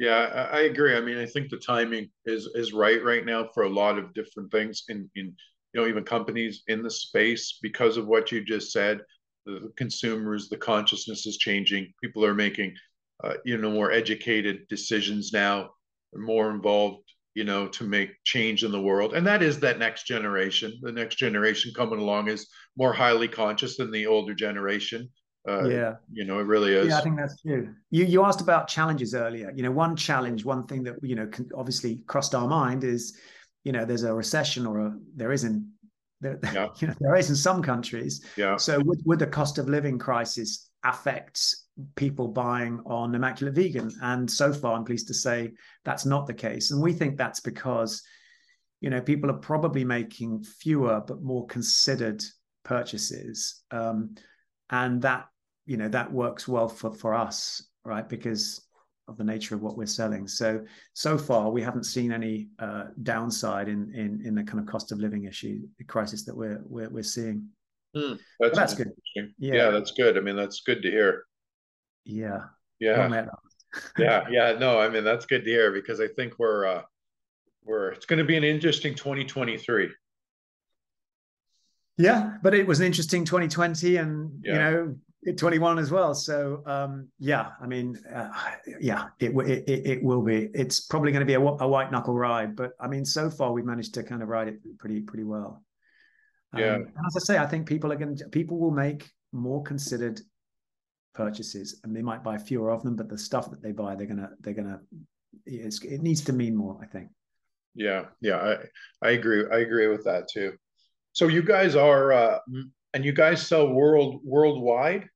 Yeah, 0.00 0.48
I, 0.52 0.62
agree. 0.62 0.96
I 0.96 1.00
mean, 1.00 1.18
I 1.18 1.26
think 1.26 1.48
the 1.48 1.56
timing 1.56 2.10
is 2.26 2.48
is 2.56 2.72
right 2.72 3.02
right 3.04 3.24
now 3.24 3.48
for 3.54 3.62
a 3.62 3.68
lot 3.68 3.96
of 3.96 4.12
different 4.12 4.50
things 4.50 4.82
in 4.88 5.08
in 5.14 5.26
you 5.72 5.80
know 5.80 5.86
even 5.86 6.02
companies 6.02 6.64
in 6.66 6.82
the 6.82 6.90
space 6.90 7.60
because 7.62 7.96
of 7.96 8.08
what 8.08 8.32
you 8.32 8.44
just 8.44 8.72
said. 8.72 9.00
the 9.46 9.72
consumers, 9.76 10.48
the 10.48 10.56
consciousness 10.56 11.26
is 11.26 11.36
changing. 11.36 11.92
People 12.02 12.24
are 12.24 12.34
making, 12.34 12.74
uh, 13.22 13.34
you 13.44 13.56
know, 13.58 13.70
more 13.70 13.92
educated 13.92 14.66
decisions 14.68 15.32
now, 15.32 15.70
more 16.16 16.50
involved, 16.50 17.02
you 17.34 17.44
know, 17.44 17.68
to 17.68 17.84
make 17.84 18.10
change 18.24 18.64
in 18.64 18.72
the 18.72 18.80
world. 18.80 19.14
And 19.14 19.26
that 19.26 19.42
is 19.42 19.60
that 19.60 19.78
next 19.78 20.06
generation. 20.06 20.78
The 20.82 20.92
next 20.92 21.16
generation 21.16 21.72
coming 21.74 21.98
along 21.98 22.28
is 22.28 22.48
more 22.76 22.92
highly 22.92 23.28
conscious 23.28 23.76
than 23.76 23.90
the 23.90 24.06
older 24.06 24.34
generation. 24.34 25.08
Uh, 25.46 25.68
yeah, 25.68 25.94
you 26.10 26.24
know, 26.24 26.38
it 26.38 26.46
really 26.46 26.72
is. 26.72 26.88
Yeah, 26.88 26.98
I 26.98 27.02
think 27.02 27.18
that's 27.18 27.40
true. 27.42 27.74
You 27.90 28.06
you 28.06 28.24
asked 28.24 28.40
about 28.40 28.66
challenges 28.66 29.14
earlier. 29.14 29.52
You 29.54 29.62
know, 29.62 29.70
one 29.70 29.94
challenge, 29.94 30.42
one 30.44 30.66
thing 30.66 30.84
that 30.84 30.94
you 31.02 31.16
know 31.16 31.28
obviously 31.54 32.02
crossed 32.06 32.34
our 32.34 32.48
mind 32.48 32.82
is, 32.82 33.18
you 33.62 33.72
know, 33.72 33.84
there's 33.84 34.04
a 34.04 34.14
recession 34.14 34.64
or 34.64 34.78
a 34.80 34.96
there 35.14 35.32
isn't 35.32 35.70
there, 36.22 36.38
yeah. 36.52 36.68
you 36.78 36.88
know, 36.88 36.94
there 36.98 37.14
is 37.16 37.28
in 37.28 37.36
some 37.36 37.62
countries. 37.62 38.24
Yeah. 38.36 38.56
So 38.56 38.80
would, 38.80 39.00
would 39.04 39.18
the 39.18 39.26
cost 39.26 39.58
of 39.58 39.68
living 39.68 39.98
crisis 39.98 40.70
affect 40.82 41.54
people 41.96 42.28
buying 42.28 42.80
on 42.86 43.14
Immaculate 43.14 43.54
Vegan? 43.54 43.90
And 44.02 44.30
so 44.30 44.52
far, 44.52 44.74
I'm 44.74 44.84
pleased 44.84 45.08
to 45.08 45.14
say 45.14 45.52
that's 45.84 46.06
not 46.06 46.26
the 46.26 46.34
case. 46.34 46.70
And 46.70 46.82
we 46.82 46.92
think 46.92 47.16
that's 47.16 47.40
because, 47.40 48.02
you 48.80 48.90
know, 48.90 49.00
people 49.00 49.30
are 49.30 49.38
probably 49.38 49.84
making 49.84 50.42
fewer 50.42 51.02
but 51.06 51.22
more 51.22 51.46
considered 51.46 52.22
purchases. 52.64 53.62
Um, 53.70 54.14
and 54.70 55.02
that, 55.02 55.26
you 55.66 55.76
know, 55.76 55.88
that 55.88 56.12
works 56.12 56.46
well 56.48 56.68
for, 56.68 56.92
for 56.92 57.14
us, 57.14 57.66
right? 57.84 58.08
Because 58.08 58.66
of 59.06 59.16
the 59.16 59.24
nature 59.24 59.54
of 59.54 59.62
what 59.62 59.76
we're 59.76 59.86
selling. 59.86 60.26
So 60.26 60.64
so 60.94 61.18
far 61.18 61.50
we 61.50 61.62
haven't 61.62 61.84
seen 61.84 62.12
any 62.12 62.48
uh, 62.58 62.84
downside 63.02 63.68
in 63.68 63.92
in 63.94 64.22
in 64.24 64.34
the 64.34 64.42
kind 64.42 64.60
of 64.60 64.66
cost 64.66 64.92
of 64.92 64.98
living 64.98 65.24
issue 65.24 65.60
crisis 65.86 66.24
that 66.24 66.36
we're 66.36 66.62
we're, 66.64 66.88
we're 66.88 67.02
seeing. 67.02 67.48
Mm, 67.94 68.18
that's, 68.40 68.56
that's 68.56 68.74
good. 68.74 68.90
Yeah. 69.14 69.24
yeah, 69.38 69.70
that's 69.70 69.92
good. 69.92 70.16
I 70.16 70.20
mean, 70.20 70.36
that's 70.36 70.62
good 70.62 70.82
to 70.82 70.90
hear. 70.90 71.24
Yeah. 72.04 72.44
Yeah. 72.80 73.26
yeah. 73.98 74.26
Yeah. 74.30 74.52
No, 74.58 74.78
I 74.78 74.88
mean 74.88 75.04
that's 75.04 75.26
good 75.26 75.44
to 75.44 75.50
hear 75.50 75.72
because 75.72 76.00
I 76.00 76.08
think 76.08 76.38
we're 76.38 76.66
uh 76.66 76.82
we're 77.64 77.88
it's 77.90 78.06
going 78.06 78.18
to 78.18 78.24
be 78.24 78.36
an 78.36 78.44
interesting 78.44 78.94
2023. 78.94 79.90
Yeah, 81.96 82.36
but 82.42 82.54
it 82.54 82.66
was 82.66 82.80
an 82.80 82.86
interesting 82.86 83.24
2020, 83.24 83.96
and 83.96 84.40
yeah. 84.42 84.52
you 84.52 84.58
know 84.58 84.96
21 85.36 85.78
as 85.78 85.90
well. 85.90 86.14
So 86.14 86.62
um, 86.66 87.08
yeah, 87.18 87.50
I 87.62 87.66
mean, 87.66 87.96
uh, 88.12 88.30
yeah, 88.80 89.06
it, 89.20 89.30
it, 89.30 89.86
it 89.86 90.02
will 90.02 90.22
be. 90.22 90.50
It's 90.54 90.80
probably 90.80 91.12
going 91.12 91.20
to 91.20 91.26
be 91.26 91.34
a, 91.34 91.40
a, 91.40 91.68
white 91.68 91.92
knuckle 91.92 92.14
ride, 92.14 92.56
but 92.56 92.72
I 92.80 92.88
mean, 92.88 93.04
so 93.04 93.30
far 93.30 93.52
we've 93.52 93.64
managed 93.64 93.94
to 93.94 94.02
kind 94.02 94.22
of 94.22 94.28
ride 94.28 94.48
it 94.48 94.78
pretty 94.78 95.00
pretty 95.00 95.24
well. 95.24 95.62
Um, 96.52 96.60
yeah. 96.60 96.76
as 96.76 97.16
I 97.16 97.20
say, 97.20 97.38
I 97.38 97.46
think 97.46 97.68
people 97.68 97.92
are 97.92 97.96
going 97.96 98.16
to 98.16 98.28
people 98.28 98.58
will 98.58 98.72
make 98.72 99.10
more 99.32 99.62
considered 99.62 100.20
purchases, 101.14 101.80
and 101.84 101.94
they 101.94 102.02
might 102.02 102.24
buy 102.24 102.38
fewer 102.38 102.70
of 102.70 102.82
them, 102.82 102.96
but 102.96 103.08
the 103.08 103.18
stuff 103.18 103.50
that 103.50 103.62
they 103.62 103.72
buy, 103.72 103.94
they're 103.94 104.06
gonna 104.06 104.30
they're 104.40 104.54
gonna 104.54 104.80
it 105.46 106.02
needs 106.02 106.22
to 106.22 106.32
mean 106.32 106.56
more. 106.56 106.78
I 106.82 106.86
think. 106.86 107.08
Yeah, 107.74 108.06
yeah, 108.20 108.36
I 109.02 109.06
I 109.06 109.10
agree. 109.12 109.44
I 109.52 109.58
agree 109.58 109.88
with 109.88 110.04
that 110.04 110.28
too. 110.28 110.54
So 111.12 111.28
you 111.28 111.42
guys 111.42 111.76
are. 111.76 112.12
Uh, 112.12 112.38
and 112.92 113.04
you 113.04 113.12
guys 113.12 113.44
sell 113.44 113.72
world 113.72 114.20
worldwide 114.22 115.08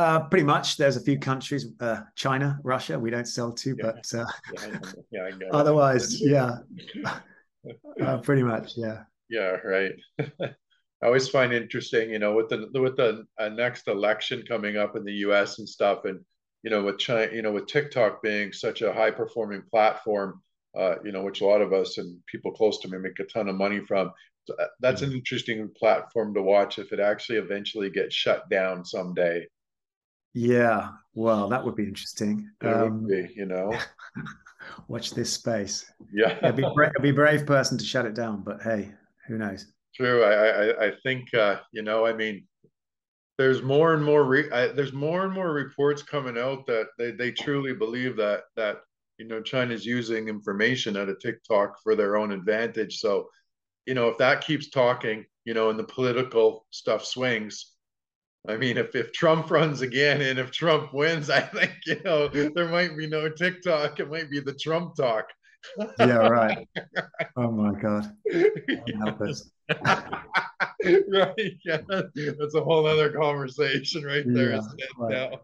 uh, 0.00 0.20
pretty 0.20 0.44
much. 0.44 0.76
There's 0.76 0.96
a 0.96 1.00
few 1.00 1.18
countries, 1.18 1.66
uh, 1.80 2.00
China, 2.14 2.58
Russia. 2.62 2.98
We 2.98 3.10
don't 3.10 3.26
sell 3.26 3.52
to, 3.52 3.76
yeah. 3.76 3.82
but 3.82 4.14
uh, 4.14 4.24
yeah, 5.10 5.28
yeah 5.40 5.48
otherwise, 5.52 6.20
yeah, 6.20 6.58
uh, 8.02 8.18
pretty 8.18 8.42
much, 8.42 8.72
yeah. 8.76 9.02
Yeah, 9.28 9.56
right. 9.62 9.92
I 11.02 11.06
always 11.06 11.28
find 11.28 11.52
interesting, 11.52 12.10
you 12.10 12.18
know, 12.18 12.34
with 12.34 12.48
the 12.48 12.68
with 12.74 12.96
the 12.96 13.26
uh, 13.38 13.48
next 13.48 13.88
election 13.88 14.44
coming 14.46 14.76
up 14.76 14.96
in 14.96 15.04
the 15.04 15.12
U.S. 15.26 15.58
and 15.58 15.68
stuff, 15.68 16.04
and 16.04 16.20
you 16.62 16.70
know, 16.70 16.82
with 16.82 16.98
China, 16.98 17.32
you 17.32 17.42
know, 17.42 17.52
with 17.52 17.66
TikTok 17.66 18.22
being 18.22 18.52
such 18.52 18.82
a 18.82 18.92
high 18.92 19.10
performing 19.10 19.62
platform, 19.70 20.42
uh, 20.78 20.96
you 21.04 21.12
know, 21.12 21.22
which 21.22 21.40
a 21.40 21.46
lot 21.46 21.62
of 21.62 21.72
us 21.72 21.96
and 21.96 22.18
people 22.26 22.52
close 22.52 22.78
to 22.80 22.88
me 22.88 22.98
make 22.98 23.18
a 23.18 23.24
ton 23.24 23.48
of 23.48 23.56
money 23.56 23.80
from. 23.80 24.12
So 24.44 24.54
that's 24.80 25.02
an 25.02 25.12
interesting 25.12 25.70
platform 25.76 26.34
to 26.34 26.42
watch 26.42 26.78
if 26.78 26.92
it 26.92 27.00
actually 27.00 27.38
eventually 27.38 27.90
gets 27.90 28.14
shut 28.14 28.48
down 28.50 28.84
someday. 28.84 29.46
Yeah, 30.32 30.90
well, 31.14 31.48
that 31.48 31.64
would 31.64 31.76
be 31.76 31.84
interesting. 31.84 32.50
It 32.62 32.66
um, 32.66 33.02
would 33.02 33.08
be, 33.08 33.32
you 33.34 33.46
know. 33.46 33.76
watch 34.88 35.12
this 35.12 35.32
space. 35.32 35.90
Yeah, 36.12 36.38
it'd 36.38 36.56
be, 36.56 36.64
bra- 36.74 36.90
be 37.00 37.12
brave 37.12 37.46
person 37.46 37.78
to 37.78 37.84
shut 37.84 38.06
it 38.06 38.14
down, 38.14 38.42
but 38.42 38.62
hey, 38.62 38.92
who 39.26 39.38
knows? 39.38 39.66
True. 39.94 40.22
I 40.24 40.32
I, 40.34 40.86
I 40.86 40.92
think 41.02 41.32
uh, 41.34 41.60
you 41.72 41.82
know. 41.82 42.06
I 42.06 42.12
mean, 42.12 42.46
there's 43.38 43.62
more 43.62 43.94
and 43.94 44.04
more 44.04 44.24
re- 44.24 44.50
I, 44.52 44.68
there's 44.68 44.92
more 44.92 45.24
and 45.24 45.32
more 45.32 45.52
reports 45.52 46.02
coming 46.02 46.38
out 46.38 46.66
that 46.66 46.88
they, 46.98 47.10
they 47.12 47.32
truly 47.32 47.72
believe 47.74 48.16
that 48.16 48.44
that 48.56 48.78
you 49.18 49.26
know 49.26 49.42
China's 49.42 49.86
using 49.86 50.28
information 50.28 50.96
out 50.96 51.08
of 51.08 51.20
TikTok 51.20 51.82
for 51.82 51.96
their 51.96 52.16
own 52.16 52.32
advantage. 52.32 52.98
So, 53.00 53.28
you 53.86 53.94
know, 53.94 54.08
if 54.08 54.18
that 54.18 54.44
keeps 54.44 54.70
talking, 54.70 55.24
you 55.44 55.54
know, 55.54 55.70
and 55.70 55.78
the 55.78 55.84
political 55.84 56.66
stuff 56.70 57.04
swings, 57.04 57.74
I 58.48 58.56
mean, 58.56 58.78
if, 58.78 58.94
if 58.94 59.12
Trump 59.12 59.50
runs 59.52 59.80
again 59.82 60.20
and 60.22 60.38
if 60.38 60.50
Trump 60.50 60.92
wins, 60.94 61.30
I 61.30 61.40
think, 61.40 61.72
you 61.86 62.00
know, 62.04 62.28
there 62.28 62.68
might 62.68 62.96
be 62.96 63.06
no 63.06 63.28
TikTok. 63.28 64.00
It 64.00 64.10
might 64.10 64.30
be 64.30 64.40
the 64.40 64.54
Trump 64.54 64.96
talk. 64.96 65.26
Yeah, 65.98 66.16
right. 66.28 66.68
Oh 67.36 67.50
my 67.50 67.78
God. 67.80 68.14
right. 71.08 71.52
Yeah. 71.64 71.80
That's 71.88 72.54
a 72.54 72.62
whole 72.62 72.86
other 72.86 73.10
conversation 73.12 74.04
right 74.04 74.24
there, 74.26 74.52
yeah, 74.52 74.60
right. 74.98 75.38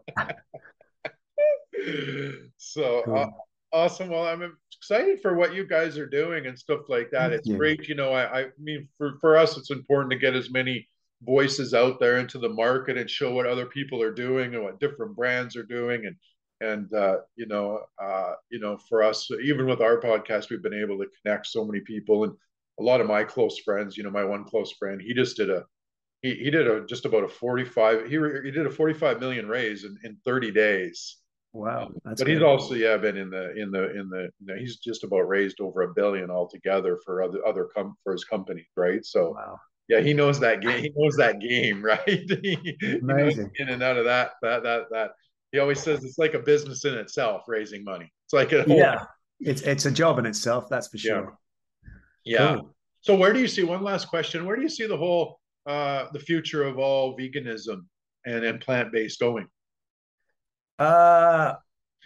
so 2.57 3.03
cool. 3.05 3.17
uh, 3.17 3.27
awesome. 3.73 4.09
Well, 4.09 4.27
I'm 4.27 4.57
excited 4.77 5.21
for 5.21 5.35
what 5.35 5.55
you 5.55 5.67
guys 5.67 5.99
are 5.99 6.09
doing 6.09 6.47
and 6.47 6.59
stuff 6.59 6.89
like 6.89 7.11
that. 7.11 7.31
Thank 7.31 7.41
it's 7.41 7.49
you. 7.49 7.57
great. 7.57 7.89
You 7.89 7.95
know, 7.95 8.13
I, 8.13 8.41
I 8.41 8.47
mean, 8.59 8.89
for, 8.99 9.19
for 9.21 9.37
us, 9.37 9.57
it's 9.57 9.71
important 9.71 10.13
to 10.13 10.19
get 10.19 10.35
as 10.35 10.51
many 10.51 10.89
voices 11.23 11.73
out 11.75 11.99
there 11.99 12.19
into 12.19 12.39
the 12.39 12.49
market 12.49 12.99
and 12.99 13.09
show 13.09 13.33
what 13.33 13.47
other 13.47 13.67
people 13.67 14.03
are 14.03 14.13
doing 14.13 14.55
and 14.55 14.63
what 14.63 14.81
different 14.81 15.17
brands 15.17 15.57
are 15.57 15.63
doing 15.63 16.05
and 16.07 16.17
and 16.61 16.93
uh, 16.95 17.19
you 17.37 17.47
know 17.47 17.81
uh, 18.03 18.33
you 18.51 18.59
know 18.59 18.77
for 18.89 19.03
us 19.03 19.29
even 19.45 19.67
with 19.67 19.81
our 19.81 20.01
podcast 20.01 20.51
we've 20.51 20.63
been 20.63 20.75
able 20.75 20.99
to 20.99 21.07
connect 21.23 21.47
so 21.47 21.65
many 21.65 21.81
people 21.81 22.25
and 22.25 22.33
a 22.81 22.83
lot 22.83 23.01
of 23.01 23.07
my 23.07 23.25
close 23.25 23.59
friends 23.59 23.97
you 23.97 24.03
know 24.03 24.11
my 24.11 24.25
one 24.25 24.45
close 24.45 24.73
friend 24.73 25.01
he 25.01 25.15
just 25.15 25.37
did 25.37 25.51
a 25.51 25.65
he, 26.23 26.35
he 26.35 26.51
did 26.51 26.67
a 26.67 26.85
just 26.87 27.05
about 27.05 27.25
a 27.25 27.29
45 27.29 28.07
he, 28.07 28.19
he 28.45 28.51
did 28.51 28.67
a 28.67 28.71
45 28.71 29.21
million 29.21 29.49
raise 29.49 29.85
in, 29.85 29.97
in 30.05 30.17
30 30.25 30.51
days 30.51 31.19
wow 31.53 31.91
but 32.05 32.19
good. 32.19 32.29
he's 32.29 32.43
also 32.43 32.75
yeah 32.75 32.97
been 32.97 33.17
in 33.17 33.31
the 33.31 33.55
in 33.57 33.71
the 33.71 33.91
in 33.99 34.09
the 34.11 34.31
you 34.41 34.47
know, 34.47 34.57
he's 34.57 34.77
just 34.77 35.05
about 35.05 35.29
raised 35.29 35.61
over 35.61 35.83
a 35.83 35.95
billion 35.95 36.31
altogether 36.31 36.99
for 37.05 37.23
other 37.23 37.47
other 37.47 37.69
com- 37.75 37.97
for 38.03 38.13
his 38.13 38.25
company 38.25 38.67
right 38.77 39.05
so 39.05 39.31
wow 39.31 39.59
yeah, 39.89 40.01
he 40.01 40.15
knows 40.15 40.41
that 40.41 40.63
game. 40.63 40.83
He 40.83 40.93
knows 40.97 41.17
that 41.17 41.39
game, 41.41 41.83
right? 41.85 42.03
he, 42.07 42.99
Amazing. 43.03 43.53
in 43.57 43.69
and 43.69 43.83
out 43.83 43.97
of 43.97 44.07
that, 44.07 44.33
that, 44.43 44.63
that, 44.65 44.83
that. 44.91 45.11
He 45.57 45.61
always 45.61 45.81
says 45.81 46.05
it's 46.05 46.19
like 46.19 46.35
a 46.35 46.39
business 46.39 46.85
in 46.85 46.93
itself, 46.93 47.45
raising 47.49 47.83
money. 47.83 48.13
It's 48.27 48.35
like 48.35 48.53
a 48.53 48.65
whole, 48.65 48.77
yeah, 48.77 49.07
it's 49.41 49.63
it's 49.63 49.87
a 49.87 49.91
job 49.91 50.19
in 50.19 50.27
itself. 50.27 50.69
That's 50.69 50.89
for 50.89 50.99
sure. 50.99 51.39
Yeah. 52.27 52.43
yeah. 52.43 52.55
Cool. 52.57 52.77
So 53.01 53.17
where 53.17 53.33
do 53.33 53.41
you 53.41 53.49
see 53.49 53.65
one 53.65 53.83
last 53.83 54.09
question? 54.09 54.45
Where 54.45 54.55
do 54.55 54.61
you 54.61 54.69
see 54.69 54.87
the 54.87 54.99
whole 54.99 55.41
uh 55.65 56.09
the 56.13 56.21
future 56.21 56.63
of 56.65 56.79
all 56.79 57.17
veganism 57.17 57.87
and 58.27 58.45
and 58.45 58.61
plant 58.61 58.93
based 58.93 59.19
going? 59.19 59.47
Uh 60.79 61.55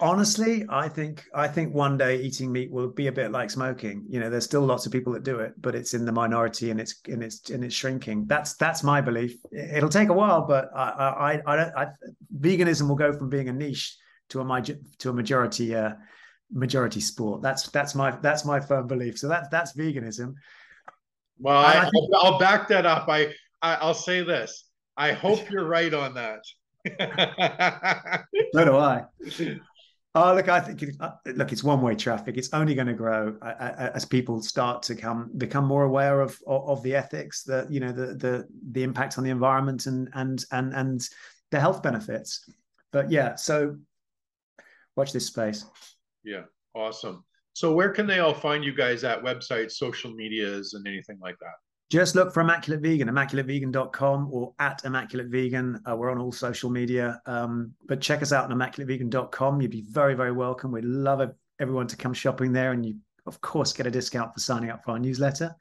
honestly 0.00 0.64
i 0.68 0.88
think 0.88 1.24
i 1.34 1.46
think 1.46 1.74
one 1.74 1.96
day 1.96 2.20
eating 2.20 2.50
meat 2.50 2.70
will 2.70 2.88
be 2.88 3.06
a 3.06 3.12
bit 3.12 3.30
like 3.30 3.50
smoking. 3.50 4.04
You 4.08 4.20
know 4.20 4.30
there's 4.30 4.44
still 4.44 4.62
lots 4.62 4.86
of 4.86 4.92
people 4.92 5.12
that 5.12 5.22
do 5.22 5.40
it 5.40 5.54
but 5.60 5.74
it's 5.74 5.94
in 5.94 6.04
the 6.04 6.12
minority 6.12 6.70
and 6.70 6.80
it's 6.80 7.00
and 7.06 7.22
it's 7.22 7.50
and 7.50 7.64
it's 7.64 7.74
shrinking. 7.74 8.26
That's 8.26 8.54
that's 8.54 8.82
my 8.82 9.00
belief. 9.00 9.36
It'll 9.52 9.88
take 9.88 10.08
a 10.08 10.12
while 10.12 10.46
but 10.46 10.70
i 10.74 11.40
i 11.46 11.52
i, 11.52 11.56
don't 11.56 11.76
I 11.76 11.88
veganism 12.38 12.88
will 12.88 12.96
go 12.96 13.12
from 13.12 13.28
being 13.28 13.48
a 13.48 13.52
niche 13.52 13.96
to 14.30 14.40
a 14.40 14.62
to 14.98 15.10
a 15.10 15.12
majority 15.12 15.74
uh 15.74 15.92
majority 16.52 17.00
sport. 17.00 17.42
That's 17.42 17.68
that's 17.68 17.94
my 17.94 18.10
that's 18.22 18.44
my 18.44 18.60
firm 18.60 18.86
belief. 18.86 19.18
So 19.18 19.28
that's 19.28 19.48
that's 19.48 19.74
veganism. 19.76 20.34
Well 21.38 21.58
I, 21.58 21.74
I 21.74 21.90
think, 21.90 22.10
I'll 22.16 22.38
back 22.38 22.68
that 22.68 22.86
up. 22.86 23.08
I, 23.08 23.32
I 23.62 23.74
i'll 23.76 23.94
say 23.94 24.22
this. 24.22 24.64
I 24.96 25.12
hope 25.12 25.50
you're 25.50 25.66
right 25.66 25.92
on 25.92 26.14
that. 26.14 26.40
So 28.52 28.64
do 28.64 28.76
I. 28.76 29.04
Oh, 30.16 30.34
look, 30.34 30.48
I 30.48 30.58
think 30.58 30.82
uh, 30.98 31.12
look, 31.36 31.52
it's 31.52 31.62
one-way 31.62 31.94
traffic. 31.94 32.36
It's 32.36 32.52
only 32.52 32.74
going 32.74 32.88
to 32.88 32.94
grow 32.94 33.36
uh, 33.42 33.44
uh, 33.44 33.90
as 33.94 34.04
people 34.04 34.42
start 34.42 34.82
to 34.84 34.96
come 34.96 35.30
become 35.38 35.64
more 35.64 35.84
aware 35.84 36.20
of, 36.20 36.36
of, 36.48 36.82
the 36.82 36.96
ethics, 36.96 37.44
the 37.44 37.66
you 37.70 37.78
know 37.78 37.92
the 37.92 38.14
the 38.14 38.48
the 38.72 38.82
impact 38.82 39.18
on 39.18 39.24
the 39.24 39.30
environment 39.30 39.86
and 39.86 40.08
and 40.14 40.44
and 40.50 40.74
and 40.74 41.08
the 41.52 41.60
health 41.60 41.80
benefits. 41.80 42.52
But 42.90 43.12
yeah, 43.12 43.36
so 43.36 43.76
watch 44.96 45.12
this 45.12 45.26
space. 45.26 45.64
Yeah, 46.24 46.42
awesome. 46.74 47.24
So 47.52 47.72
where 47.72 47.90
can 47.90 48.08
they 48.08 48.18
all 48.18 48.34
find 48.34 48.64
you 48.64 48.74
guys 48.74 49.04
at 49.04 49.22
websites, 49.22 49.72
social 49.72 50.12
medias, 50.12 50.74
and 50.74 50.88
anything 50.88 51.18
like 51.20 51.36
that? 51.38 51.54
Just 51.90 52.14
look 52.14 52.33
for 52.33 52.40
Immaculate 52.40 52.81
Vegan, 52.81 53.09
immaculatevegan.com 53.09 54.29
or 54.31 54.55
at 54.61 54.85
Immaculate 54.85 55.26
Vegan. 55.26 55.83
Uh, 55.85 55.96
we're 55.96 56.12
on 56.12 56.20
all 56.20 56.31
social 56.31 56.70
media. 56.70 57.20
Um, 57.26 57.72
but 57.87 58.00
check 58.00 58.22
us 58.22 58.33
out 58.33 58.48
on 58.48 58.57
immaculatevegan.com. 58.57 59.61
You'd 59.61 59.72
be 59.72 59.85
very, 59.90 60.14
very 60.14 60.31
welcome. 60.31 60.70
We'd 60.70 60.85
love 60.85 61.20
everyone 61.59 61.88
to 61.88 61.96
come 61.96 62.14
shopping 62.14 62.53
there. 62.53 62.70
And 62.70 62.87
you, 62.87 62.94
of 63.26 63.40
course, 63.40 63.72
get 63.72 63.88
a 63.88 63.90
discount 63.90 64.33
for 64.33 64.38
signing 64.38 64.70
up 64.70 64.85
for 64.85 64.92
our 64.92 65.00
newsletter. 65.00 65.57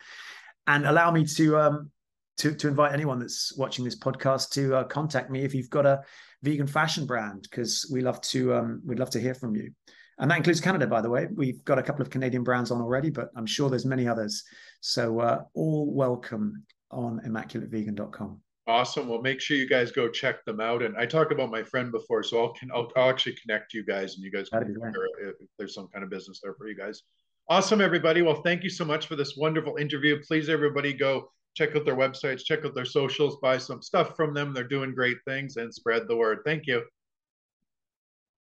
And 0.67 0.85
allow 0.85 1.09
me 1.09 1.25
to 1.25 1.57
um, 1.57 1.91
to, 2.37 2.53
to 2.53 2.67
invite 2.67 2.93
anyone 2.93 3.17
that's 3.17 3.57
watching 3.57 3.83
this 3.83 3.97
podcast 3.97 4.51
to 4.51 4.75
uh, 4.75 4.83
contact 4.83 5.31
me 5.31 5.41
if 5.41 5.55
you've 5.55 5.71
got 5.71 5.87
a 5.87 6.03
vegan 6.43 6.67
fashion 6.67 7.07
brand, 7.07 7.41
because 7.41 7.89
we 7.91 8.01
love 8.01 8.21
to 8.21 8.53
um, 8.53 8.81
we'd 8.85 8.99
love 8.99 9.09
to 9.09 9.19
hear 9.19 9.33
from 9.33 9.55
you 9.55 9.71
and 10.19 10.29
that 10.29 10.37
includes 10.37 10.59
Canada, 10.59 10.85
by 10.85 11.01
the 11.01 11.09
way. 11.09 11.27
We've 11.33 11.63
got 11.63 11.79
a 11.79 11.83
couple 11.83 12.01
of 12.01 12.09
Canadian 12.09 12.43
brands 12.43 12.71
on 12.71 12.81
already, 12.81 13.09
but 13.09 13.29
I'm 13.35 13.45
sure 13.45 13.69
there's 13.69 13.85
many 13.85 14.07
others. 14.07 14.43
So 14.81 15.19
uh, 15.19 15.43
all 15.53 15.91
welcome 15.93 16.65
on 16.91 17.21
immaculatevegan.com. 17.25 18.41
Awesome. 18.67 19.07
Well, 19.07 19.21
make 19.21 19.41
sure 19.41 19.57
you 19.57 19.67
guys 19.67 19.91
go 19.91 20.09
check 20.09 20.45
them 20.45 20.59
out. 20.59 20.83
And 20.83 20.95
I 20.97 21.05
talked 21.05 21.31
about 21.31 21.49
my 21.49 21.63
friend 21.63 21.91
before, 21.91 22.21
so 22.21 22.43
I'll 22.43 22.53
I'll, 22.73 22.91
I'll 22.95 23.09
actually 23.09 23.35
connect 23.41 23.73
you 23.73 23.83
guys, 23.83 24.15
and 24.15 24.23
you 24.23 24.31
guys 24.31 24.49
can 24.49 24.75
if 25.21 25.35
there's 25.57 25.73
some 25.73 25.87
kind 25.87 26.03
of 26.03 26.11
business 26.11 26.39
there 26.43 26.53
for 26.53 26.67
you 26.67 26.75
guys. 26.75 27.01
Awesome, 27.49 27.81
everybody. 27.81 28.21
Well, 28.21 28.43
thank 28.43 28.63
you 28.63 28.69
so 28.69 28.85
much 28.85 29.07
for 29.07 29.15
this 29.15 29.35
wonderful 29.37 29.77
interview. 29.77 30.21
Please, 30.27 30.49
everybody, 30.49 30.93
go 30.93 31.31
check 31.55 31.75
out 31.75 31.83
their 31.83 31.95
websites, 31.95 32.43
check 32.43 32.63
out 32.63 32.75
their 32.75 32.85
socials, 32.85 33.37
buy 33.41 33.57
some 33.57 33.81
stuff 33.81 34.15
from 34.15 34.35
them. 34.35 34.53
They're 34.53 34.63
doing 34.65 34.93
great 34.93 35.17
things, 35.25 35.57
and 35.57 35.73
spread 35.73 36.07
the 36.07 36.15
word. 36.15 36.39
Thank 36.45 36.67
you. 36.67 36.83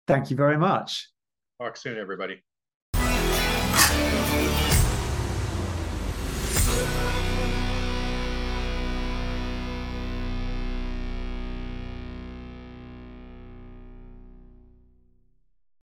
Thank 0.07 0.29
you 0.29 0.37
very 0.37 0.57
much. 0.57 1.09
Talk 1.63 1.77
soon, 1.77 1.97
everybody. 1.97 2.43